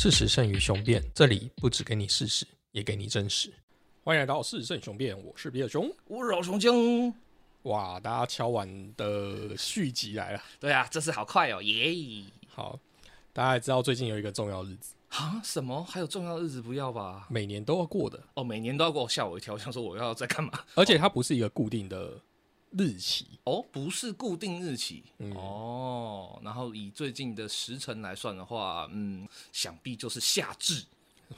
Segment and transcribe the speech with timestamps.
[0.00, 3.52] 事实胜于雄辩，这里不只给你事实，也给你真实。
[4.04, 5.92] 欢迎来到事实胜雄辩，我是比尔熊。
[6.06, 7.12] 我是老熊精。
[7.62, 10.42] 哇，大家敲完的续集来了。
[10.60, 12.22] 对啊，这次好快哦，耶！
[12.46, 12.78] 好，
[13.32, 15.82] 大家也知道最近有一个重要日子，啊，什么？
[15.82, 17.26] 还有重要日子不要吧？
[17.28, 20.60] 每年都要过的，哦，每年都要过，吓我一跳，我想说我要在干嘛？
[20.76, 22.12] 而且它不是一个固定的
[22.70, 23.26] 日期。
[23.44, 25.02] 哦，不是固定日期。
[25.34, 30.84] 哦，然后以最近的时辰来算的话，嗯，想必就是夏至，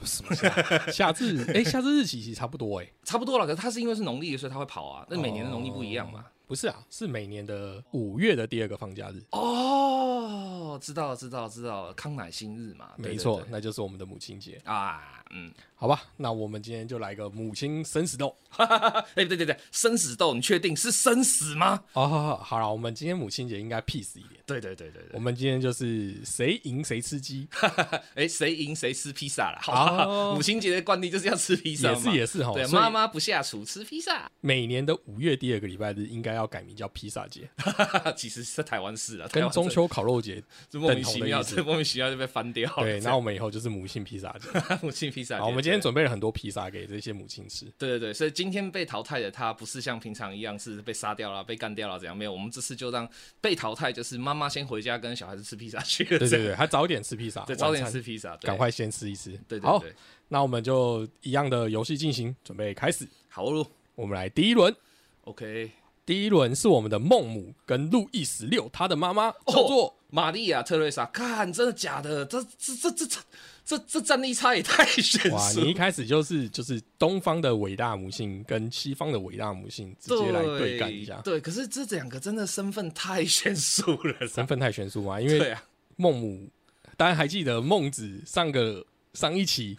[0.03, 0.51] 什么夏
[0.91, 1.43] 夏至？
[1.53, 2.91] 哎，夏至日期其实差不多哎。
[3.03, 3.45] 差不多了。
[3.45, 5.05] 可是它是因为是农历的，所以它会跑啊。
[5.09, 6.25] 那每年的农历不一样嘛？
[6.47, 9.23] 不是啊，是每年的五月的第二个放假日。
[9.31, 12.89] 哦，知道了，知道了，知道了，康乃馨日嘛。
[12.97, 14.61] 对对没错，那就是我们的母亲节。
[14.65, 18.35] 啊，嗯，好吧，那我们今天就来个母亲生死斗。
[19.15, 21.83] 哎，对对对，生死斗，你确定是生死吗？
[21.93, 24.41] 哦， 好好好了，我们今天母亲节应该 peace 一点。
[24.45, 25.19] 对对对对对我。
[25.19, 27.47] 们今天就是谁赢谁吃鸡，
[28.15, 29.59] 哎，谁赢谁吃披萨了？
[29.61, 32.01] 好母亲节的惯例就是要吃披萨也嘛。
[32.01, 32.51] 是也是哈。
[32.53, 37.49] 对，妈妈不下厨吃披萨，每年的五月第二个礼拜日应该要改名叫披萨节，
[38.17, 42.83] 其实是台湾是啊，跟中秋烤肉节这莫名其妙，莫名其妙就被翻掉了。
[42.83, 42.99] 对。
[42.99, 44.33] 这然后我们以后就是母性披萨
[44.81, 47.65] 母性披萨，好，我们今天对准备了很多披萨给这些母亲吃。
[47.77, 52.15] 对对对，所以今天被淘汰的他不是像平常一样是被杀掉了、被干掉了怎样？
[52.15, 53.07] 没有，我们这次就让
[53.41, 58.57] 被淘汰，就是妈妈先回家跟小孩子吃披萨去了，对对对，还早点吃披萨，对，早点吃披萨，对赶。
[58.61, 59.31] 快先吃一吃。
[59.31, 59.95] 好，对对对，
[60.27, 63.07] 那我们就一样的游戏进行，准备开始。
[63.27, 63.65] 好喽
[63.95, 64.75] 我们来第一轮
[65.23, 65.71] ，，OK。
[66.05, 72.23] 第一轮是我们的孟母跟路易十六他的妈妈叫做玛丽亚·特蕾莎，看，真的假的？
[72.25, 73.07] 这这这这
[73.63, 85.21] 这这战力差也太悬哇，你一开始就是就是东方的伟大母性跟西方的伟大母性直接来对干一下，对，可是这两个真的身份太悬殊了，身份太悬殊嘛。
[85.21, 85.55] 因为，
[85.95, 86.49] 孟母，
[86.97, 89.77] 大家还记得孟子上个上一期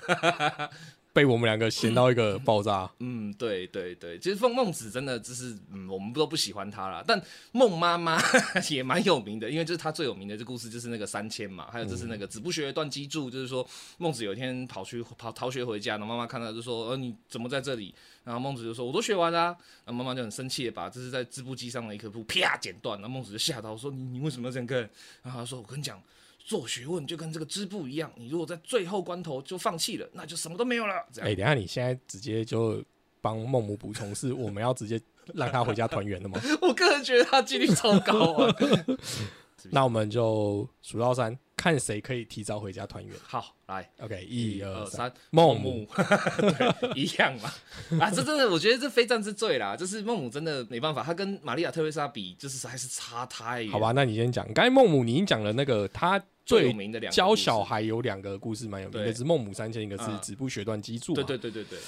[1.13, 7.05] 被我们两个闲到一个爆炸，嗯，对对对，其实孟孟子真的就是，嗯，我们都不喜欢他啦。
[7.07, 7.21] 但
[7.53, 8.19] 孟妈妈
[8.71, 13.67] 也蛮有名的，因为就是他最有名的这故事就是那个三千嘛，还有就是那个子不学断机杼，就是说
[13.99, 17.95] 孟子有一天跑去跑逃学回家，然后妈妈看到就说，呃，你怎么在这里？
[18.25, 24.79] 然后孟子就说，我都学完啦、然后妈妈就很生气的把这是在织布机上的一棵布啪剪断，然后孟子就吓到说，你你为什么要这样干？
[25.23, 26.03] 然后他说，我跟你讲。
[26.45, 30.95] 做学问就跟这个织布一样，你如果在最后关头就放弃了，那就什么都没有了。
[31.13, 32.83] 这样哎、等下你现在直接就
[33.21, 35.01] 帮孟母补充，是我们要直接
[35.35, 36.41] 让他回家团圆的吗？
[36.61, 38.55] 我个人觉得他几率超高啊。
[39.71, 43.15] 那我们就数到三，看谁可以提早回家团圆。
[43.23, 45.89] 好，来，OK，一二三，三，孟母母，
[46.41, 47.53] 对，一样嘛。
[48.01, 49.77] 啊，这真的，我觉得这非战之罪啦。
[49.77, 53.71] 就是孟母真的没办法，她跟玛利亚特蕾莎比，就是还是差太远。
[53.71, 54.47] 好吧，那你先讲。
[54.53, 61.15] 刚才孟母你已经讲了那个她最有名的两个教小孩有两个故事蛮有名的，一个是孟母三迁，一个是嗯子不学断机杼。
[61.15, 61.39] 对对。
[61.39, 61.79] 对对对，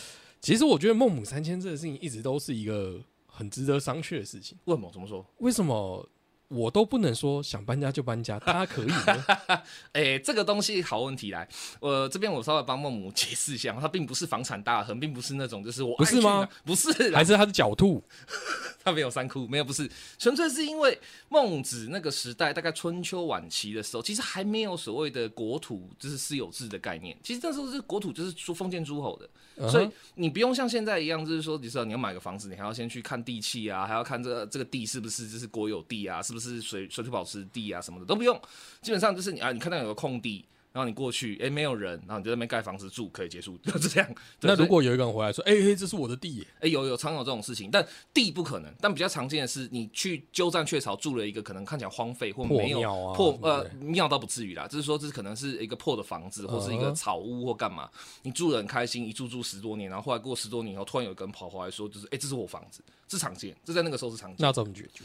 [0.41, 4.57] 其实我觉得孟母三迁这个事情一直都是一个很值得商榷的事情。
[4.65, 5.25] 为什么怎么说？
[5.39, 6.09] 为什么
[6.49, 9.25] 我都不能说想搬家就搬家，他可以吗？
[9.93, 11.49] 哎、这个东西好问题来，
[11.81, 16.49] 我这边我稍微帮孟母解释一下，他并不是房产大亨，并不是那种就是我不是吗？
[16.65, 18.03] 不是，还是他是狡兔？
[18.85, 20.99] 他没有三窟，没有不是，纯粹是因为
[21.31, 27.17] 孟子那个时代，大概春秋晚期的时候，其实还没有所谓的国土就是私有制的概念。
[27.23, 38.39] 其实那时候是国土就是说封建诸侯的，所以你不用像现在一样，就是说，你知道你要买个房子，你还要先去看地契啊，还要看这个这个地是不是就是国有地啊，是不是水水土保持地啊什么的都不用，
[38.83, 40.45] 基本上就是你啊，你看到有个空地。
[40.75, 44.15] 然后你过去，哎，没有人，然后你就在那边盖房子住，可以结束， 就这样。
[44.43, 48.75] 那如果有一个人回来说：“哎、嘿这是我的地耶哎，有有常有这种事情，但地不可能。
[48.81, 52.81] 但比较常见的是，你去鸠占鹊巢住了一个可能看起来荒废或没有
[53.15, 57.89] 破呃庙倒不至于啦，就是说这可能是一个破的房子或是一个嗯草屋或干嘛，
[58.25, 64.39] 你住的很开心，一住住十多年，然后后来过十多年以后，突然有一个人跑回来说，就是哎，这是我房子，这常见，这在那个时候是常见。
[64.41, 65.05] 那怎么解决？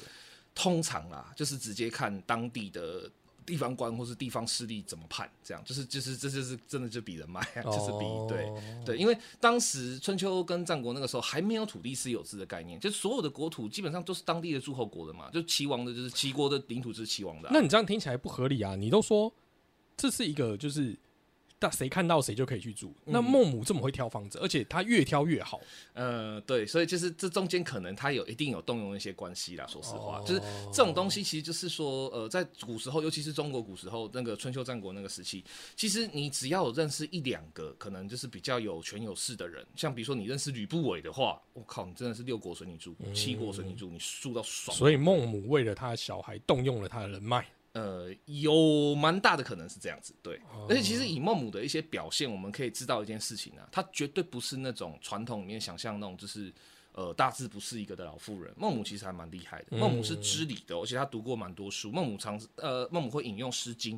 [0.53, 3.09] 通常啦，就是直接看当地的。
[3.45, 5.27] 地方官或是地方势力怎么判？
[5.43, 18.75] 这样就是就是这就是真的就比人脉啊，就是比对哦对，因为当时春秋跟战国那个时候还没有土地私有制的概念，就所有的国土基本上都是当地的诸侯国的嘛，就齐王的就是齐国的领土就是齐王的啊、那你这样听起来不合理啊！
[18.75, 19.33] 你都说
[19.97, 20.95] 这是一个就是。
[21.59, 22.95] 但谁看到谁就可以去住。
[23.05, 25.59] 嗯那孟母这么会挑房子，而且她越挑越好，
[25.93, 29.67] 呃，对，所以就是这中间可能他有一定有动用一些关系啦。
[29.67, 30.41] 说实话，哦就是
[30.71, 35.43] 这种东西其实就是说，呃，在古时候，尤其是中国古时候那个春秋战国那个时期，
[35.75, 44.75] 其实你只要有认识一两个可能就是比较有权有势的人，像比如说你认识吕不韦的话，我靠，你真的是六国随你住，七国随你住，你住到爽。
[44.77, 47.45] 所以孟母为了她的小孩动用了她的人脉。
[47.71, 50.37] 呃，有蛮大的可能是这样子，对。
[50.51, 56.51] 哦而且其实以孟母的一些表现，我们可以知道一件事情啊，她绝对不是那种传统里面想象那种就是
[56.93, 58.51] 呃大字不是一个的老妇人。
[58.57, 61.91] 孟母其实还蛮厉害的，孟母是知礼的哦，而且她读过蛮多书。
[61.91, 63.97] 孟母常呃孟母会引用《诗经》，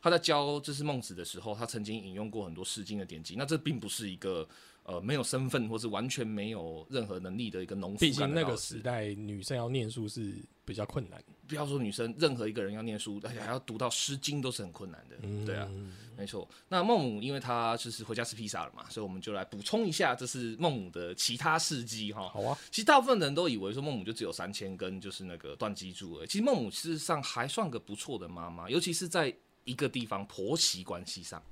[0.00, 3.34] 她在教这是孟子的时候，她曾经引用过很多《诗经》的典籍。
[3.36, 4.48] 那这并不是一个
[4.88, 11.22] 呃没有身份或是完全没有任何能力的一个农夫毕竟那个时代女生要念书是比较困难。
[11.46, 15.16] 不要说女生，任何一个人要念书，而且还要读到《诗经》都是很困难的。
[15.22, 15.66] 嗯对啊，
[16.14, 16.46] 没错。
[16.68, 22.28] 那孟母因为她就是回家吃披萨了嘛，所以我们就来补充一下，这是孟母的其他事迹哈。
[22.28, 26.26] 好啊，其实大部分人都以为说孟母就只有三千根，就是那个断机杼而已。
[26.26, 29.34] 其实孟母事实上还算个不错的妈妈，尤其是在
[29.68, 31.42] 一个地方婆媳关系上，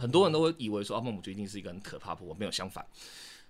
[0.00, 2.86] 很多人都会以为说啊，孟母就一定是一个很可怕的婆婆，没有相反。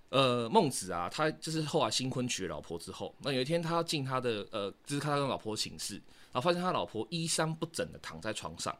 [0.08, 5.94] 呃，孟子啊，他就是后来新婚娶了老婆之后，那有一天他要进他的呃，就是看他跟老婆寝室，
[6.32, 8.74] 然后发现他老婆衣衫不整的躺在床上，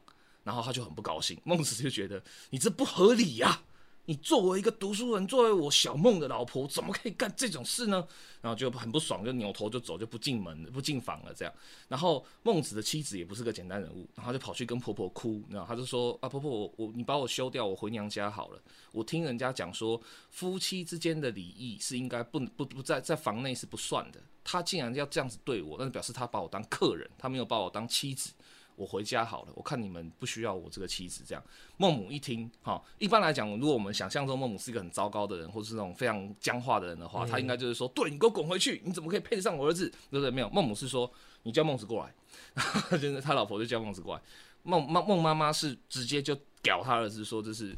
[0.44, 1.38] 然后他就很不高兴。
[1.44, 3.60] 孟子就觉得你这不合理呀、
[4.06, 8.06] 你作为一个读书人，作为我小孟的老婆，怎么可以干这种事呢？
[8.40, 11.34] 然后就很不爽，就扭头就走，就不进门了，不进房了。
[11.34, 11.52] 这样，
[11.88, 18.62] 然后孟子的妻子也不是个简单人物，然后就跑去跟婆婆哭，然后他就说啊，婆婆，我我你把我休掉，我回娘家好了。
[18.92, 20.00] 我听人家讲说，
[20.30, 24.20] 夫妻之间的礼仪是应该不不不在在房内是不算的。
[24.44, 28.30] 他竟然要这样子对我，那就表示他把我当客人，他没有把我当妻子。
[28.76, 31.24] 我回家好了，我看你们不需要我这个妻子。
[31.26, 31.42] 这样，
[31.78, 39.88] 孟母一听，哈，一般来讲，如果我们想象中孟母是一个很糟糕的人，或者是那种非常僵化的人的话，他应该就是说，对你给我滚回去，你怎么可以配得上我儿子？
[40.10, 40.30] 对不对？
[40.30, 41.10] 没有，孟母是说，
[41.42, 42.14] 你叫孟子过来，
[42.90, 44.22] 就是 他老婆就叫孟子过来。
[44.62, 47.74] 孟孟孟妈妈是直接就屌他儿子说，这是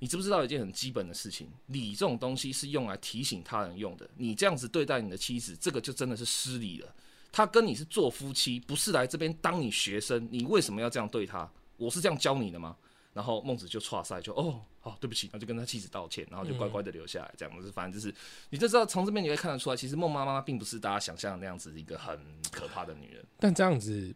[0.00, 1.48] 你知不知道一件很基本的事情？
[1.66, 4.08] 礼这种东西是用来提醒他人用的。
[4.16, 6.94] 你这样子对待你的妻子，这个就真的是失礼了。
[7.32, 11.50] 他跟你是做夫妻，不是来这边当你学生，你为什么要这样对他？
[11.76, 12.76] 我是这样教你的吗？
[13.12, 18.14] 然后孟子就岔赛，就哦，好，对不起，然后就跟他妻子道歉，然后就乖乖的留下来，这样子，反正就是，
[18.50, 22.18] 你就知道从这边你会看得出来，其实孟妈妈并不是大家想象的那样子一个很
[22.52, 24.14] 可怕的女人 但这样子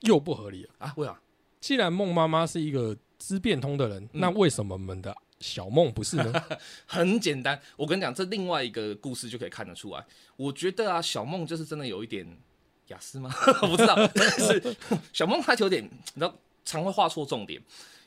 [0.00, 0.70] 又不合理了。
[0.78, 0.92] 啊。
[0.96, 1.18] 为啥？
[1.60, 6.30] 既然孟妈妈是一个知变通的人，那为什么我们的小孟不是呢？
[6.84, 10.04] 很简单，我跟你讲，这另外一个故事就可以看得出来。
[10.36, 12.26] 我觉得啊，小梦就是真的有一点
[12.88, 13.34] 雅思吗？
[13.62, 14.76] 我不知道， 但是
[15.12, 16.34] 小梦他有点，你知道，
[16.64, 17.60] 常会画错重点。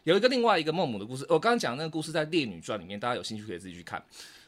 [0.04, 4.02] 有一个另外一个孟母的故事，我刚刚讲那个故事在《列女传》里面，大家有兴趣可以自己去看。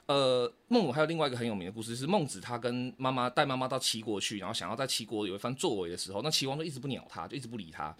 [0.05, 7.95] 呃，孟母还有另外一个很有名的故事，是孟子他跟妈妈带妈妈到齐国去，然后想要在齐国有一番作为的时候，那齐王就一直不鸟他，就一直不理他。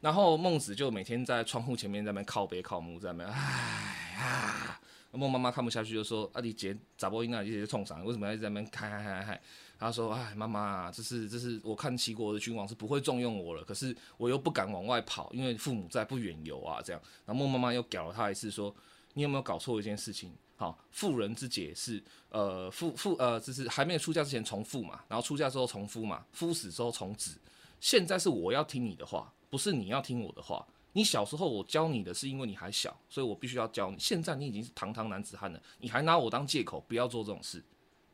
[0.00, 4.80] 然后孟子就每天在窗户前面在那边靠背靠木，在那边唉啊。
[5.12, 8.04] 孟妈妈看不下去，就说：“啊，你姐咋不应该一直冲上？
[8.04, 9.40] 为什么要一直在那边嗨嗨嗨嗨？”
[9.84, 18.74] 他说：“哎，妈妈，这是这是我看齐国的君王是不会重用我了，可是我又不敢往外跑，因为父母在不远游啊，这样。”然后孟妈妈又屌了他一次，说
[19.12, 20.32] ：“你有没有搞错一件事情？
[20.56, 27.36] 好，妇人之节是呃妇妇呃，就是还没有出嫁之前从父嘛，然后出嫁之后从夫嘛，夫死之后从子。
[27.80, 30.66] 现在是我要听你的话，不是你要听我的话。
[30.92, 33.98] 你小时候我教你的是因为你还小，所以我必须要教你。
[33.98, 37.62] 现在你已经是堂堂男子汉了，你还拿我当借口，不要做这种事。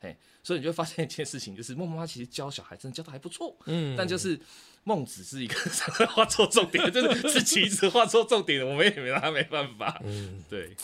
[0.00, 4.40] 嘿，所以你就会发现一件事情，就是孟妈妈其实教小孩真的教的还不错，嗯，但就是
[4.84, 5.54] 孟子是一个
[6.08, 10.00] 画错重点，真的是棋子画错重点的，我们也没拿他没办法。
[10.04, 10.74] 嗯，对，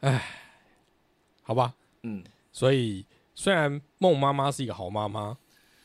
[0.00, 0.40] 哎
[1.42, 1.74] 好吧。
[2.02, 5.36] 嗯，所以虽然孟妈妈是一个好妈妈，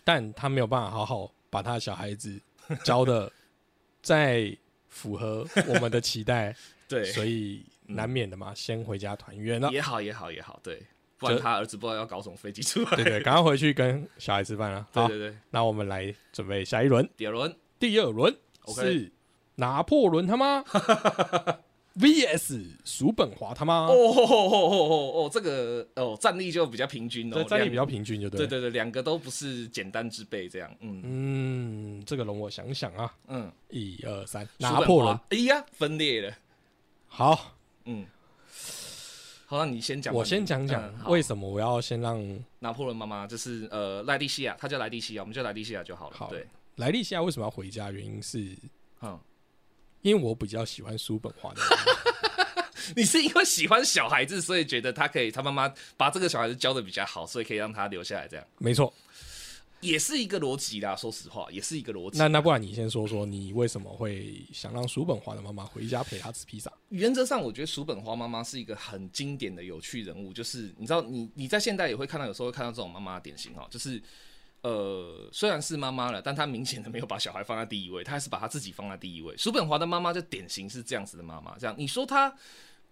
[0.04, 2.40] 但她没有办法好好把她的小孩子
[2.84, 3.32] 教的
[4.02, 4.56] 再
[4.90, 6.56] 符合我们的期待，
[6.88, 9.72] 对，所以难免的嘛，先回家团圆了。
[9.72, 10.86] 也好也好也好，对，
[11.18, 12.96] 不然他儿子不知道要搞什么飞机出来。
[12.96, 14.88] 对对，赶快回去跟小孩吃饭 了。
[14.92, 18.36] 好，对对对，那我们来准备下一轮，第二轮，第二轮。
[18.64, 19.12] OK 是
[19.56, 20.64] 拿破仑他妈。
[21.96, 28.48] VS 叔本华他妈，哦吼吼吼吼吼哦，这个哦战力就比较平均战力比较平均，就对了。
[28.48, 31.02] 对对对，两个都不是简单之辈，这样，嗯。
[31.04, 36.36] 嗯，这个容我想想啊，嗯，一二三，拿破仑，，哎呀，分裂了，
[37.06, 37.54] 好，
[37.86, 38.04] 嗯，
[39.54, 42.20] 好，那你先讲，我先讲讲嗯为什么我要先让
[42.58, 46.18] 拿破仑妈妈就是呃莱蒂西亚，她叫莱蒂西亚，我们叫莱蒂西亚就好了。
[46.18, 46.44] 好对，
[46.78, 47.92] 莱蒂西亚为什么要回家？
[47.92, 48.58] 原因是
[49.04, 49.20] 嗯，
[50.02, 51.62] 因为我比较喜欢叔本华的，
[52.98, 58.92] 你是因为喜欢小孩子，所以觉得他可以，他妈妈把这个小孩子教的比较好，所以可以让他留下来，这样没错。
[59.84, 60.96] 也是一个逻辑啦。
[60.96, 62.18] 说实话，也是一个逻辑。
[62.18, 66.72] 那那不然你先说说你为什么会想让叔本华的妈妈回家陪他吃披萨？
[66.90, 74.02] 原则上，我觉得叔本华妈妈是一个很经典的有趣人物，就是你知道，你你在现代也会看到，有时候会看到这种妈妈的典型哦，就是
[74.62, 79.36] 呃，虽然是妈妈了，但她明显的没有把小孩放在第一位，她还是把她自己放在第一位。
[79.36, 82.34] 叔本华的妈妈就典型是这样子的妈妈，这样你说她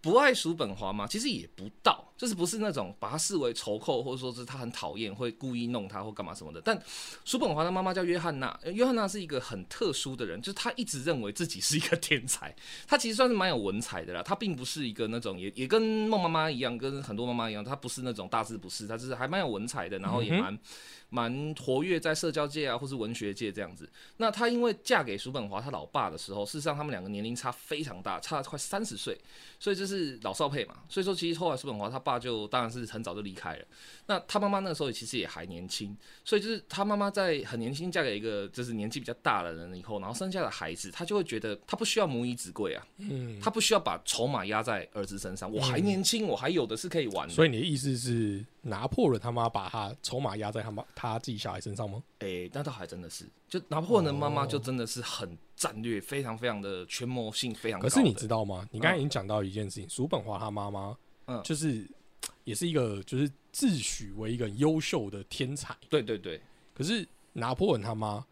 [0.01, 1.05] 不爱叔本华吗？
[1.07, 6.59] 其实也不到，就是不是那种把他视为仇寇，或者说是他很讨厌，会故意弄他或干嘛什么的。
[6.59, 6.81] 但
[7.23, 12.55] 叔本华的妈妈叫约翰娜，呃约翰娜是一个很特殊的人，就是她一直认为自己是一个天才，
[12.87, 14.23] 她其实算是蛮有文采的啦。
[14.23, 20.57] 她并不是一个那种也也跟孟妈妈一样，跟很多妈妈一样，她不是那种大字不识，她就是还蛮有文采的，然后也蛮。
[21.13, 23.91] 蛮活跃在社交界啊，或是文学界这样子。
[24.15, 29.19] 那她因为嫁给叔本华他老爸的时候，事实上他们两个年龄差非常大，差了快三十岁，
[29.61, 30.77] 所以这是老少配嘛。
[30.89, 33.65] 所以说，其实后来叔本华他爸就当然是很早就离开了。
[34.07, 45.51] 那他妈妈那个时候也其实也还年轻，所以就是他妈妈在很年轻嫁给一个就是年纪比较大的人以后，然后生下的孩子，他就会觉得他不需要母以子贵啊，嗯，他不需要把筹码压在儿子身上。
[45.51, 47.29] 我还年轻，我还有的是可以玩。
[47.29, 52.01] 所以你的意思是，拿破仑他妈把他筹码压在他妈他自己小孩身上吗？
[52.19, 57.87] 诶、那倒还真的是，就拿破仑的妈妈就真的是很战略，非常非常的权谋性非常高。
[57.87, 58.67] 可是你知道吗？
[58.71, 61.41] 你刚才已经讲到一件事情，叔本华他妈妈，嗯。
[61.43, 61.87] 就是
[62.43, 66.41] 也是一个就是自诩为一个优秀的天才，对对对。
[66.73, 68.25] 可是拿破仑他妈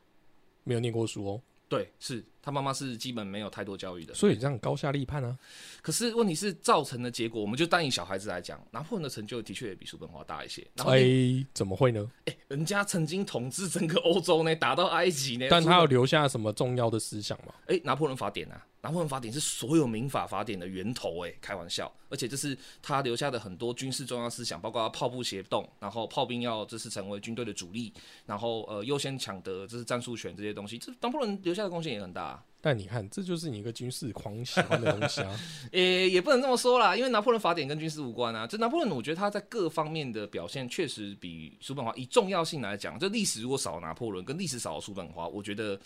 [0.64, 4.14] 没有念过书哦，对，是他妈妈是基本没有太多教育的。
[4.16, 5.38] 所以这样高下立判啊。
[5.84, 10.66] 可是问题是造成的结果，我们就单以小孩子来讲，拿破仑的成就的确也比叔本华大一些。
[10.74, 12.10] 然后哎、你、怎么会呢？
[12.48, 17.54] 人家曾经统治整个欧洲呢，打到埃及呢，但他有有留下什么重要的思想吗？
[17.68, 27.94] 哎，拿破仑法典啊，拿破仑法典是所有民法法典的源头，哎，开玩笑，而且这是他留下的很多军事重要思想，包括炮步协动，然后炮兵要这是成为军队的主力，
[28.26, 32.44] 然后呃优先抢得这是战术权这些东西，这拿破仑留下的贡献也很大、啊。
[32.62, 35.40] 但你看，这就是你一个军事狂喜欢的东西啊。
[35.72, 38.46] 诶、也不能这么说啦，因为拿破仑法典跟军事无关啊。
[38.46, 45.80] 就拿破仑，我觉得他在各方面的表现确实比叔本华以重要性来讲，就历史如果少了拿破仑，跟历史少了叔本华，我觉得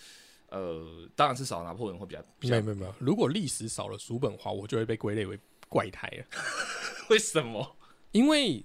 [0.54, 6.26] 呃，当然是少拿破仑会比较比较没有没有没有，如果历史少了叔本华，我就会被归类为怪胎了，
[7.10, 7.76] 为什么？
[8.12, 8.64] 因为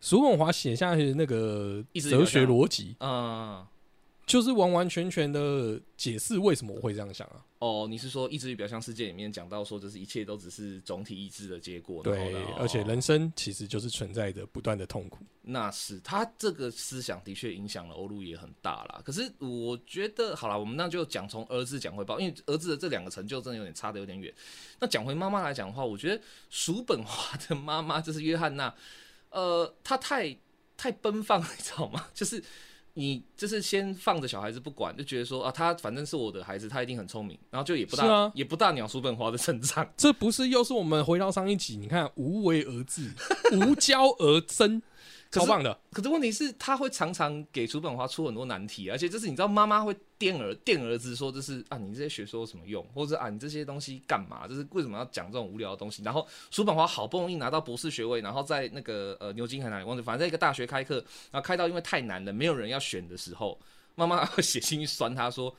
[0.00, 3.66] 叔本华写下去的那个哲学逻辑，嗯，
[4.28, 7.44] 就是完完全全的解释为什么我会这样想啊。
[7.58, 12.02] 哦，你是说意志与表象世界里面讲到说，就是一切都只是总体意志的结果？
[12.04, 15.24] 对，而且哦人生其实就是存在着不断的痛苦。
[15.42, 19.02] 那是他这个思想的确影响了欧陆也很大啦。
[19.04, 24.32] 可是我觉得，好了，我们那就讲从儿子讲回报，因为儿子的这两个成就真的有点差的有点远。
[24.78, 28.72] 那讲回妈妈来讲的话，我觉得叔本华的妈妈就是约翰娜，
[29.30, 30.36] 呃，她太
[30.76, 32.06] 太奔放，你知道吗？
[32.14, 32.44] 就是。
[32.98, 39.88] 你就是先放着小孩子不管，就觉得说啊，他反正是我的孩子，他一定很聪明，然后就也不大、啊也不大鸟叔本华的成长。
[39.96, 41.76] 这不是又是我们回到上一集？
[41.76, 43.08] 你看，无为而治，
[43.52, 44.82] 无教而生，可是
[45.30, 45.78] 超棒的。
[45.92, 54.48] 可是问题是，他会常常给叔本华出很多难题，而且就是你知道，妈妈会电儿电儿子说，就是啊，你这些学说有什么用，或者啊，你这些东西干嘛？
[54.48, 56.02] 就是为什么要讲这种无聊的东西？
[56.02, 60.96] 然后叔本华好不容易拿到博士学位，然后在那个呃牛津还哪里忘记，反正在一个大学开课，
[61.30, 63.58] 然后开到因为太难了，没有人要选的时候，
[63.94, 65.54] 妈妈会写信去酸他说。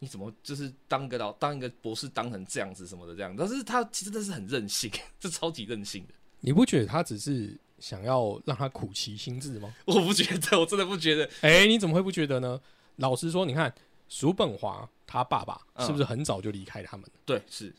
[0.00, 3.34] 你怎么就是当个老当一个博士当成这样子什么的这样？
[3.38, 6.12] 但是他其实真的是很任性， 这超级任性的。
[6.40, 9.70] 你不觉得他只是想要让他苦其心志吗？
[9.84, 11.28] 我不觉得，我真的不觉得。
[11.42, 12.58] 哎、你怎么会不觉得呢？
[12.96, 13.74] 老实说，你看
[14.08, 17.12] 叔本华他爸爸嗯是不是很早就离开他们了？
[17.26, 17.74] 对，是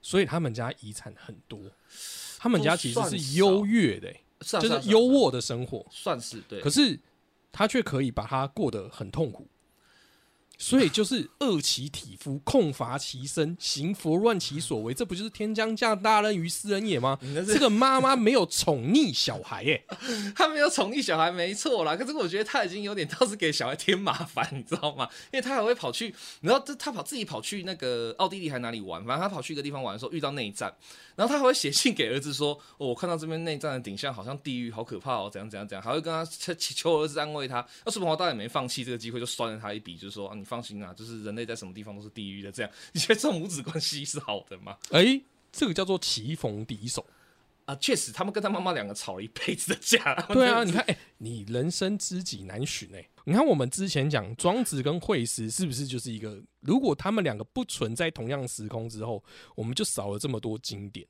[0.00, 1.58] 所以他们家遗产很多，
[2.38, 5.84] 他们家其实是优越的、就是优渥的生活。
[5.90, 6.60] 算是对。
[6.60, 6.96] 可是
[7.50, 9.48] 他却可以把他过得很痛苦，
[10.58, 17.16] 所以就是饿其体肤，空乏其身，行拂乱其所为，这不就是天将降大任于斯人也吗？
[17.46, 19.84] 这个妈妈没有宠溺小孩、欸，
[20.34, 21.94] 她没有宠溺小孩，没错啦。
[21.94, 25.08] 可是我觉得她已经有点倒是给小孩添麻烦，你知道吗？
[25.32, 30.74] 因为她还会跑去，你知道，这他跑自己跑去那个奥地利还哪里玩，反正她跑去一个地方玩的时候遇到内战，
[31.14, 37.64] 然后她还会写信给儿子说：“哦，我看到这边内战的景象好像地狱，好可怕哦，怎样怎样怎样。”还会跟他求求儿子安慰他。
[37.84, 44.76] 那叔本华当然也没放弃这个机会，就酸了他一笔，就是说：“啊，你放心啊，就是人类在什么地方都是地狱的。”这样， 你觉得这种母子关系是好的吗？
[44.90, 45.20] 哎、
[45.52, 47.04] 这个叫做棋逢敌手。
[47.66, 50.14] 啊，确实，他们跟他妈妈两个吵了一辈子的架。
[50.32, 59.22] 对啊，你看，哎、你人生知己难寻哎、你看我们之前讲庄子跟惠施是不是就是一个，如果他们两个不存在同样时空之后，
[59.54, 61.06] 我们就少了这么多经典。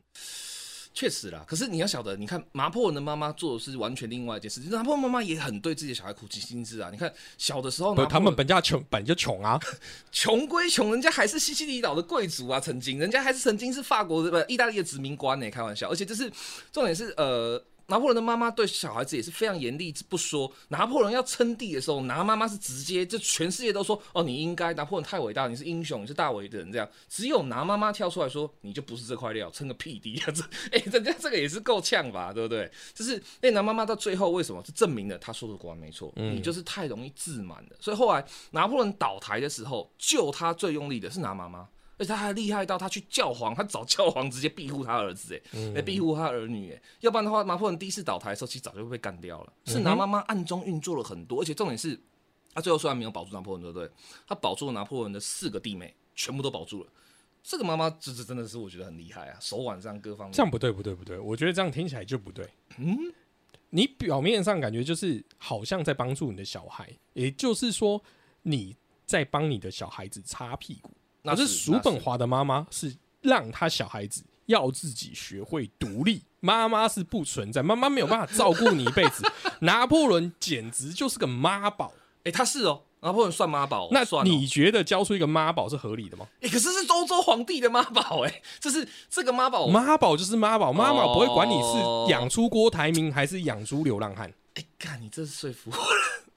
[0.95, 4.71] 确实啦，可是你要晓得，你看拿破仑的妈妈做的是完全另外一件事情。
[4.71, 6.89] 拿破仑妈妈也很对自己的小孩苦其心志啊。
[6.91, 9.61] 你看小的时候不，拿破仑，他们本家穷，本就穷啊。
[10.11, 15.89] 穷归穷，人家还是西西里岛的贵族啊，曾经人家还是曾经是法国的不意大利的殖民官呢、开玩笑。
[15.89, 16.31] 而且这是
[16.73, 17.63] 重点是呃。
[17.89, 20.51] 拿破仑的妈妈对小孩子也是非常严厉不说。
[20.69, 26.87] 拿破仑要称帝的时候，拿妈妈是直接就全世界都说哦，你应该拿破仑太伟大，你是英雄，你是大伟的人这样。
[27.09, 30.27] 只有拿妈妈跳出来说，你就不是这块料，称个屁帝啊！
[30.37, 32.71] 这哎，人家这个也是够呛吧，对不对？
[32.93, 37.71] 就是那拿妈妈到最后为什么是证明了他说的果然没错，你就是太容易自满了。
[37.81, 41.67] 所以后来拿破仑倒台的时候，救他最用力的是拿妈妈。
[41.99, 49.53] 而且他还厉害到他去教皇，他找教皇直接庇护他儿子，哎，来庇护他儿女，哎，要不然的话，拿破仑第一次倒台的时候，其实早就被干掉了。
[49.67, 52.01] 是拿妈妈暗中运作了很多，而且重点是，
[52.55, 53.91] 他最后虽然没有保住拿破仑，对不对？
[54.27, 56.91] 他保住了拿破仑的四个弟妹，全部都保住了。
[57.43, 60.33] 这个妈妈这这真的是我觉得很厉害啊，手腕上各方面。
[60.33, 62.49] 这样不对，不对，不对，我觉得这样听起来就不对。
[62.77, 62.97] 嗯，
[63.71, 68.03] 你表面上感觉就是好像在帮助你的小孩，也就是说
[68.43, 68.77] 你
[69.07, 70.91] 在帮你的小孩子擦屁股。
[71.25, 79.23] 可是叔本华的妈妈是让他小孩子要自己学会独立，妈妈是不存在，妈妈没有办法照顾你一辈子。
[79.61, 81.93] 拿破仑简直就是个妈宝，
[82.25, 86.27] 哎，他是哦，拿破仑算妈宝，那算你觉得教出一个妈宝是合理的吗？
[86.41, 94.33] 哎，可是是欧洲皇帝的妈宝，哎，这是这个妈宝，妈宝就是妈宝，妈宝不会管你是养出郭台铭还是养出流浪汉。
[94.55, 96.31] 哎，看你这是说服我了，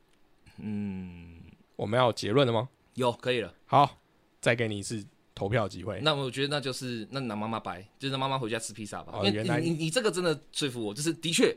[0.57, 1.39] 嗯，
[1.77, 2.67] 我们要结论了吗？
[2.95, 4.00] 有，可以了，好。
[4.41, 5.05] 再给你一次
[5.35, 9.13] 投票机会，那我觉得那就是那拿妈妈白，就是妈妈回家吃披萨吧。
[9.23, 11.55] 因为你你这个真的说服我，就是的确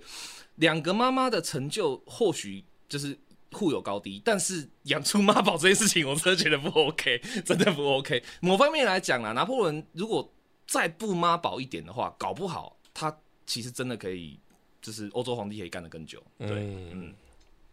[0.57, 3.19] 两个妈妈的成就或许就是
[3.53, 8.23] 互有高低，但是养出妈宝这件事情，我真的觉得不 OK， 真的不 OK。
[8.41, 10.33] 某方面来讲啊，拿破仑如果
[10.67, 14.38] 再不妈宝一点的话，搞不好他其实真的可以，
[14.81, 16.23] 就是欧洲皇帝可以干得更久。
[16.38, 16.49] 对，
[16.93, 17.14] 嗯。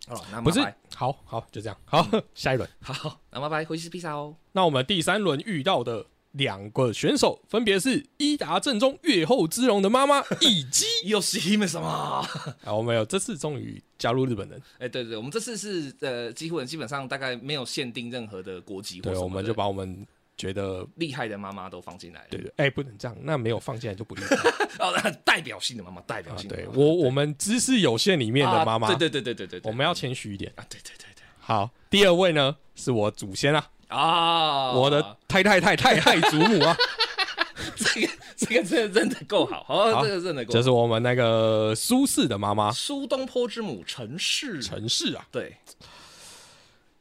[0.08, 0.60] 好，那不是，
[0.96, 4.36] 好好就这样，好，下一轮，好，那拜拜，回去吃披萨哦。
[4.54, 11.88] 那我们第三轮遇到的两个选手分别是伊达正宗月后之龙的妈妈以及 又是因为什么？
[12.66, 20.06] 啊，我们有这次终于加入日本人，哎，对对，我们这次是呃，几乎基本上大概没有限定任何的国籍，对，我们就把我们。
[20.42, 24.36] 觉得厉害的妈妈都放进来，对对，哎，不能这样，那没有放进来就不厉害。
[24.80, 24.92] 哦，
[25.24, 26.50] 代表性的妈妈，代表性。
[26.50, 30.52] 对我，我们知识有限里面的妈妈，对对对对对对，我们要谦虚一点。
[30.56, 30.66] 啊。
[30.68, 36.76] 对对对对，好，第二位呢是我祖先啊，啊，我的太太太太太祖母啊，
[37.78, 40.52] 这个这个真的真的够好，好，这个真的够。
[40.52, 45.56] 这是我们那个苏轼的妈妈，苏东坡之母陈氏，陈氏啊，对，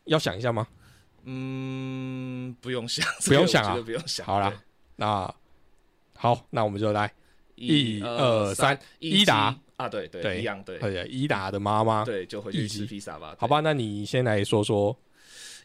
[0.05, 0.67] 要想一下吗？
[1.25, 4.27] 嗯，不用想，不用想啊，不用想。
[4.27, 4.63] 好啦，
[4.97, 5.35] 那
[6.17, 7.13] 好，那我们就来
[7.57, 10.79] 一二三，伊达啊，对对，一样对。
[10.79, 13.37] 对，伊达的妈妈，对，就回去吃披萨吧。
[13.39, 14.95] 好吧，那你先来说说，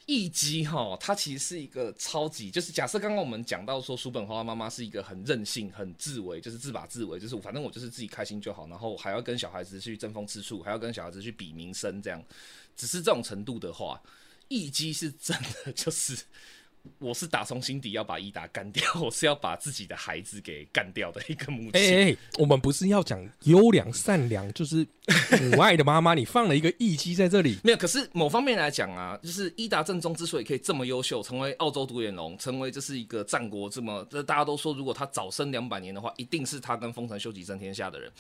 [0.06, 12.24] 一击哈，他其实是一个超级，就是假设刚刚我们讲到说，叔本华妈妈是一个很任性、很自为，就是自把自为，就是反正我就是自己开心就好，然后还要跟小孩子去争风吃醋，还要跟小孩子去比名声，这样，
[12.76, 14.02] 只是这种程度的话。
[14.48, 16.18] 一击是真的，就是
[17.00, 21.82] 我是打从心底要把伊达干掉，我是要把自己的孩子给干掉的一个母亲。
[21.82, 24.86] 哎，我们不是要讲优良善良，就是
[25.42, 26.14] 母爱的妈妈。
[26.14, 27.78] 你放了一个一击在这里， 没有。
[27.78, 38.12] 可是某方面来讲啊，就是伊达正宗之所以可以这么优秀，成为澳洲独眼龙，成为这是一个战国这么，这大家都说，如果他早生两百年的话，一定是他跟丰臣秀吉争天下的人。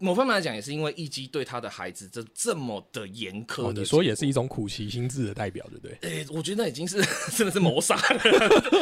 [0.00, 3.70] 某方面来讲，也是因为一基对他的孩子这这么的严苛。
[3.72, 6.22] 你说也是一种苦其心志的代表，对不对？
[6.22, 7.00] 哎，我觉得那已经是
[7.36, 7.96] 真的是谋杀。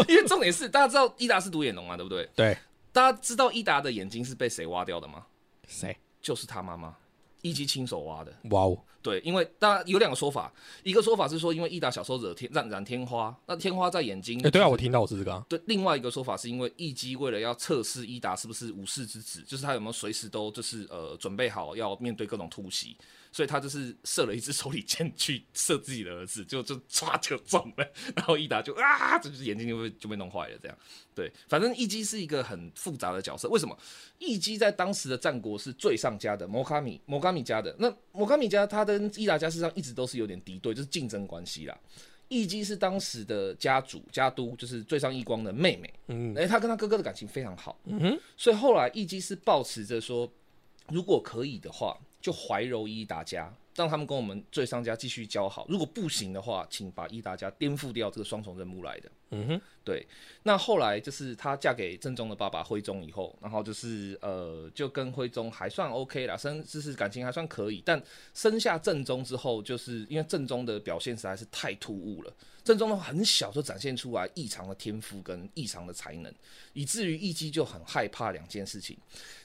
[0.08, 2.28] 因为重点是，大家知道伊达是独眼龙嘛，对不对？
[2.34, 2.56] 对。
[2.92, 5.26] 大家知道伊达的眼睛是被谁挖掉的吗？
[5.66, 5.96] 谁？
[6.22, 6.96] 就是他妈妈。
[7.42, 8.78] 一击亲手挖的，哇哦！
[9.00, 14.40] 对，因为大家有两个说法，一个说法是说，因为益达小时候惹天染染天花，那天花在眼睛。
[14.44, 15.42] 哎，对啊，我听到我是这个。
[15.48, 22.96] 对，另外一个说法是因为一基为了要测试益达是不是武士之子，就是他有没有随时都就是呃准备好要面对各种突袭。
[23.30, 27.86] 所以他就是射了一支手里箭去射自己的儿子，就就唰就中了，
[28.16, 30.76] 然后伊达就啊，就是眼睛就被就被弄坏了，这样。
[31.14, 33.48] 对，反正义基是一个很复杂的角色。
[33.48, 33.76] 为什么
[34.18, 37.74] 义基在当时的战国是最上家的摩卡米摩卡米家的？
[37.78, 41.78] 那摩卡米家他跟伊达家事实上一直都是有点敌对，就是竞争关系啦。
[42.28, 45.92] 义基是当时的家主家督，就是最上义光的妹妹。
[46.08, 47.78] 嗯，哎，他跟他哥哥的感情非常好。
[47.84, 50.30] 嗯哼，所以后来义基是抱持着说，
[50.88, 51.98] 如果可以的话。
[52.20, 55.66] 就怀柔伊达家，让他们跟我们最商家继续交好。
[55.68, 59.10] 如果不行的话，请把伊达家颠覆掉，这个双重任务来的。
[59.30, 60.06] 嗯哼，对。
[60.42, 67.82] 那后来就是她嫁给正宗的爸爸徽宗以后，然后就是呃，就跟徽宗还算 OK 啦，生就是感情还算可以。
[67.84, 68.02] 但
[68.32, 72.32] 生下正宗之后，就是因为正宗的表现实在是太突兀了。
[72.64, 76.34] 正宗的很小就展现出来异常的天赋跟异常的才能，
[76.72, 78.96] 以至于义基就很害怕两件事情。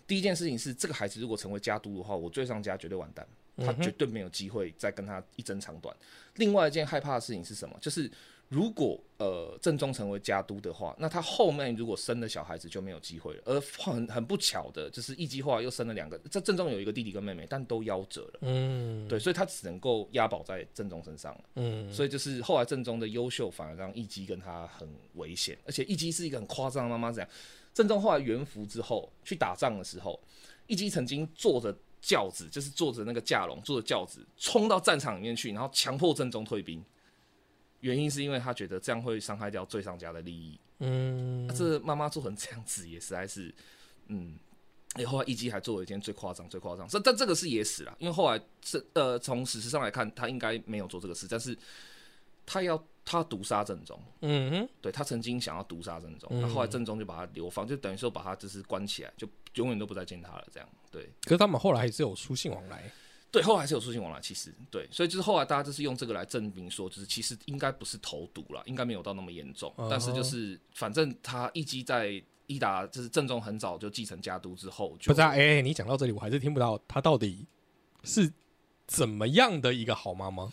[0.05, 5.95] 第一件事情是，这个孩子如果成为家督的话，我最上家绝对完蛋，他绝对没有机会再跟他一争长短。
[6.35, 7.77] 另外一件害怕的事情是什么？
[7.79, 8.11] 就是
[8.49, 13.41] 如果呃正宗成为家督的话，那他后面如果生了小孩子就没有机会了。
[13.45, 18.39] 而很很不巧的，就是义基后来又生了两个，这正宗有一个弟弟跟妹妹，但都夭折了。
[18.41, 21.43] 嗯，对，所以他只能够押宝在正宗身上了。
[21.55, 27.29] 嗯，所以就是后来正宗的优秀反而让一基跟他很危险，而且一基是一个很夸张的妈妈，这样。
[27.73, 30.19] 正宗后来元服之后去打仗的时候，
[30.67, 36.83] 一基曾经坐着轿子，就是坐着那个驾龙，坐着轿子冲到战场里面去，然后强迫郑宗退兵。
[37.79, 40.59] 原因是因为他觉得这样会伤害掉最上家的利益。
[40.79, 43.53] 嗯，这妈妈做成这样子也实在是，
[44.07, 44.37] 嗯。
[44.93, 51.57] 哎，后来一基还做了一件最夸张、最夸张，这但这个是野史了，因为后来是呃从史实上来看，他应该没有做这个事，但是
[52.45, 52.81] 他要。
[53.05, 61.09] 他毒杀正宗，嗯哼，对他曾经想要毒杀正宗，那后来正宗就把他流放，就等于说把他就是关起来，就永远都不再见他了，这样对。
[61.23, 62.89] 可是他们后来还是有书信往来，
[63.29, 77.45] 对，后来还是有书信往来，其实对，所以就是后来大家就是用这个来证明说，就是其实应该不是投毒了，应该没有到那么严重，但是就是反正他一击在伊达就是正宗很早就继承家督之后，不知道哎，你讲到这里我还是听不到他到底
[78.03, 78.31] 是
[78.87, 80.49] 怎么样的一个好妈妈。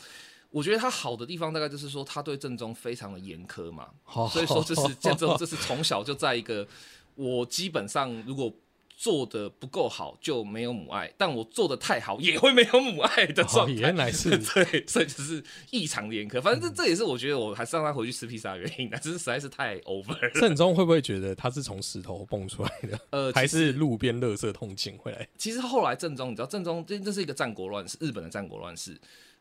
[0.50, 3.88] 我觉得他好的地方大概就是说他对正宗非常的严苛嘛，
[4.30, 6.66] 所以说就是正宗这是从小就在一个
[7.14, 8.52] 我基本上如果
[8.96, 13.72] 做的不够好就没有母爱，但我做的太好也会没有母爱的状态。
[13.72, 16.42] 原来是 对，所以就是异常的严苛。
[16.42, 20.30] 反正这这也是我觉得我还是让他回去吃披萨的原因，那只是实在是太 over。
[20.38, 23.00] 正宗会不会觉得他是从石头蹦出来的？
[23.08, 25.26] 呃，还是路边垃圾桶捡回来？
[25.38, 29.00] 其实后来正宗，你知道正宗这这是一个战国乱世，日本的战国乱世。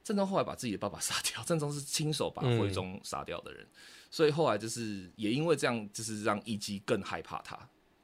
[0.09, 3.63] 正宗后来把自己的爸爸杀掉， 郑宗是亲手把徽宗杀掉的人，
[4.09, 7.55] 所以后来就是也因为这样，就是让义基更害怕他，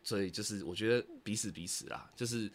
[0.04, 2.48] 所以就是我觉得彼此彼此啦，就是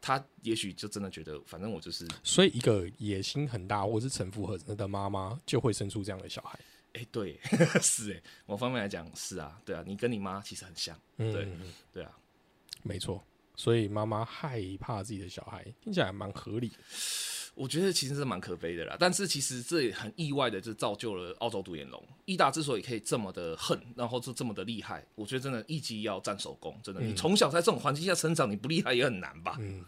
[0.00, 6.58] 他也许就真的觉得，反正我就是，所以一个野心很大或是城府很的妈妈就会生出这样的小孩。
[6.94, 7.38] 哎，对，
[7.80, 11.46] 是哎，某方面来讲是啊，对啊，你跟你妈其实很像，对
[11.92, 12.10] 对啊，
[12.82, 13.22] 没错，
[13.54, 16.72] 所以妈妈害怕自己的小孩，听起来蛮合理。
[17.60, 22.02] 我觉得其实是蛮可悲的啦，但是其实这也很意外的，就造就了澳洲独眼龙。
[22.24, 29.58] 伊达之所以可以这么的恨，然后就这么的厉害，我觉得真的一级要战手功，真的，你从小在这种环境下成长，你不厉害也很难吧？
[29.60, 29.84] 嗯，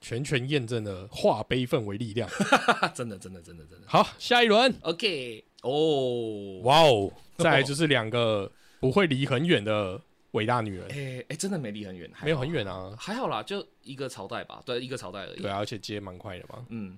[0.00, 2.28] 全权验证了化悲愤为力量，
[2.92, 3.86] 真的，真的，真的，真的。
[3.86, 10.00] 好，下一轮，OK，哦，哇哦，再来就是两个不会离很远的。
[10.32, 15.42] 伟大女人，哎哎，真的没离很远，没有很远啊，还好啦，就一个朝代吧，对，一个朝代而已。
[15.42, 16.64] 对，而且接蛮快的嘛。
[16.70, 16.96] 嗯，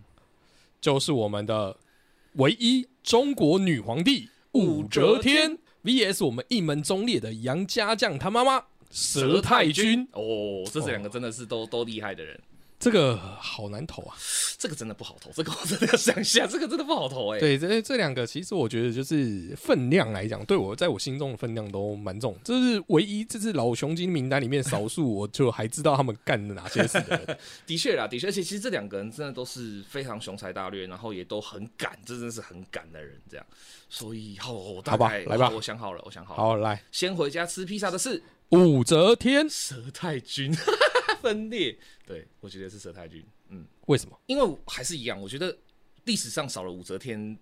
[0.85, 1.75] 就是我们的
[2.35, 10.07] 唯一中国女皇帝武则天 VS 我们一门忠烈的杨家将他妈妈佘太君。
[10.13, 12.39] 哦，这是两个真的是都都厉害的人。
[12.85, 14.15] 这个好难投啊！
[14.59, 17.41] 这个真的不好投，这个我真的要想一下，这个真的不好投哎。
[17.41, 22.37] 对，这这两个其实我觉得就是分量来讲，对我在我心中的分量都蛮重。
[22.45, 27.39] 这是唯一，这是老雄精名单里面少数，我就还知道他们干了哪些事的。
[27.67, 33.19] 的确啦，的确，而且其实这两个人真的都是非常雄才大略，然后也都很敢，这真的是很敢的人。
[33.31, 33.47] 这样，
[33.89, 36.43] 所以好，好吧，来吧，我想好了，我想好了。
[36.43, 40.55] 好，来，先回家吃披萨的是武则天、佘太君。
[41.25, 44.21] 分裂，对我觉得是佘太君，嗯，为什么？
[44.27, 45.57] 因为还是一样，我觉得
[46.05, 47.37] 历史上少了武则天。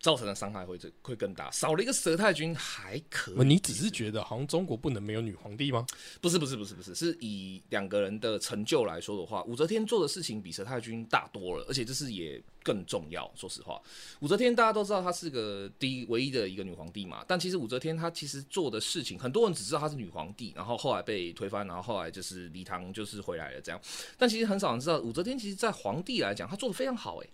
[0.00, 3.44] 造成的伤害会会更大，少了一个佘太君还可以。
[3.44, 5.84] 你只是觉得好像中国不能没有女皇帝吗？
[6.20, 13.28] 不是不是不是不是，是以两个人的成就来说的话，武则天做的事情比佘太君大多了，而且这是也更重要。
[13.34, 13.80] 说实话，
[14.20, 23.80] 武则天大家都知道她是个第一唯一的一个女皇帝嘛，但其实武则天她其实做的事情，很多人只知道她是女皇帝，然后后来被推翻，然后后来就是李唐就是回来了这样，
[24.16, 27.26] 但其实很少人知道武则天其实在皇帝来讲，她做的非常好哎。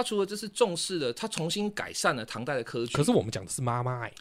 [0.00, 2.96] 他除了就是重视了，他重新改善了唐代的科举。
[2.96, 4.12] 可是我们讲的是妈妈哎，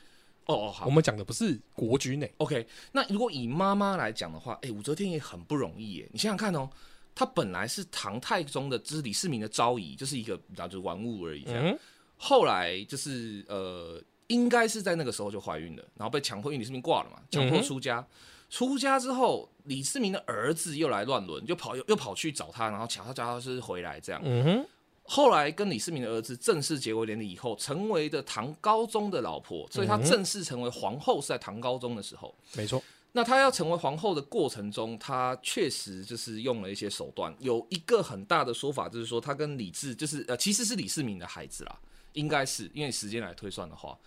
[0.45, 2.29] 哦哦好，我们讲的不是国君哎。
[2.37, 6.09] OK，那如果以妈妈来讲的话，哎，武则天也很不容易耶。
[6.11, 6.69] 你想想看哦，
[7.15, 11.45] 她本来是唐太宗的，就是李世民的昭仪，就是一个然后就是玩物而已。
[11.47, 11.79] 嗯。
[12.17, 18.05] 后来就是呃，应该是在那个时候就怀孕了，然后被强迫，因为李世民挂了嘛，强迫出家。
[18.49, 24.21] 出家之后，李世民的儿子又来乱伦，就跑又又跑去找他，然后抢他叫他是回来这样。
[24.25, 24.67] 嗯哼。
[25.11, 32.35] 后来跟李世民的儿子正式结为连理以后，成为的唐高宗的老婆，所以她正式成为皇后是在唐高宗的时候。
[32.53, 32.79] 没错，
[33.13, 37.35] 那她要成为皇后的过程中，她确实就是用了一些手段。
[37.39, 41.79] 有一个很大的说法就是说，她跟李治就是呃，其实是李世民的孩子啦，
[42.13, 43.97] 应该是因为时间来推算的话，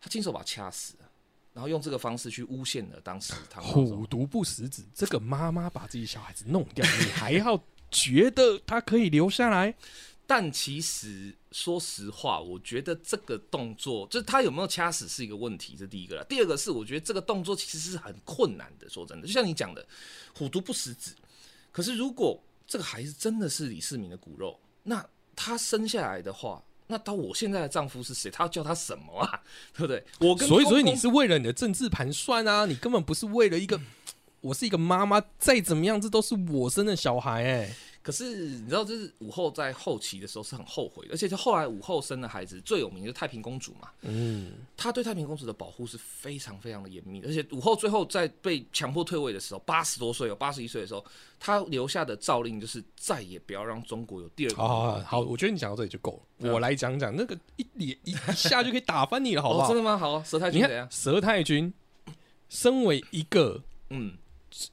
[0.00, 1.04] 她亲手把他掐死了，
[1.52, 3.98] 然后用这个方式去诬陷了当时唐高宗。
[3.98, 9.74] 虎毒不食子，这个妈妈把自己小孩子弄掉，你还要觉得他可以留下来？
[10.26, 16.24] 但其实说实话，我觉得这个动作就是他有没有掐死是一个问题，这第一个了。
[16.24, 18.88] 第二个是我觉得这个动作其实是很困难的。
[18.88, 19.86] 说真的，就像你讲的，
[20.34, 21.14] 虎毒不食子。
[21.70, 28.30] 可是如果这个孩子真的是李世民的骨肉，那他生下来的话，那到我现在的丈夫是谁？
[28.30, 29.40] 他要叫他什么啊？
[29.76, 30.04] 对不对？
[30.18, 33.80] 我跟所以，所以你是为了你的政治盘算啊，你根本不是为了一个，
[34.40, 51.04] 我是一个妈妈，再怎么样，这都是我生的小孩、哎，可是你知道，就是武后在后期的时候是很后悔的，而且就后来武后生的孩子最有名是太平公主嘛，嗯，她对太平公主的保护是非常非常的严密的，而且武后最后在被强迫退位的时候，八十多岁哦，八十一岁的时候，
[51.40, 56.20] 她留下的诏令就是再也不要让中国有第二个好好好好，我觉得你讲到这里就够了。
[56.38, 59.68] 嗯我来讲讲那个一脸一一下就可以打翻你了，好不哦，好？
[59.68, 59.98] 真的吗？
[59.98, 60.88] 好啊，佘太君怎样？
[60.88, 61.74] 佘太君，
[62.48, 64.12] 身为一个嗯，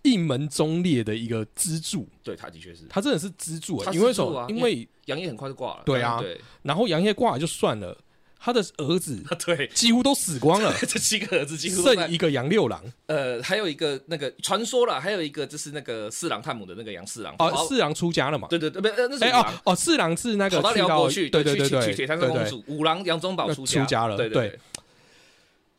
[0.01, 4.45] 一门忠烈的一个支柱，对，他的确是，他真的是支柱、因为什么？
[4.49, 6.39] 因为杨业很快就挂了，对啊对。
[6.61, 7.97] 然后杨业挂了就算了，
[8.39, 12.81] 他的儿子 对，几乎都死光了， 这七个儿子几乎剩一个杨六郎。
[13.07, 17.35] 呃，还有一个那个传说了，还有一个就是那个四郎探母的那个杨四郎。
[17.39, 18.47] 哦，四郎出家了嘛？
[18.49, 19.45] 对对对，不，呃那是哦。
[19.65, 22.37] 哦，四郎是那个跑到去辽国去，对对对对去铁山对对。
[22.37, 24.49] 公主，五郎杨宗保出出家了对对。
[24.49, 24.59] 对，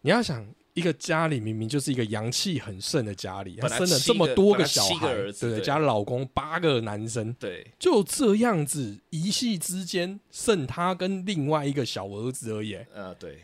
[0.03, 5.61] 你要想，一个家里明明就是一个阳气很盛的家里，他生了这么多个小孩，对不对？
[5.61, 12.77] 加老公八个男生，对就这样子一夕之间剩他跟另外一个小儿子而已。
[12.93, 13.39] 呃对，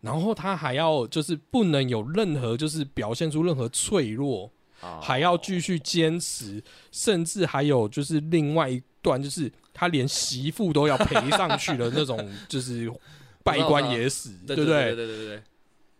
[0.00, 12.90] 然后他还要就是不能有任何就是表现出任何脆弱，啊还要继续坚持，甚至还有就是另外一段就是他连媳妇都要陪上去的那种，就是
[13.44, 14.84] 拜官也死，对对不对？
[14.94, 15.42] 对对对对，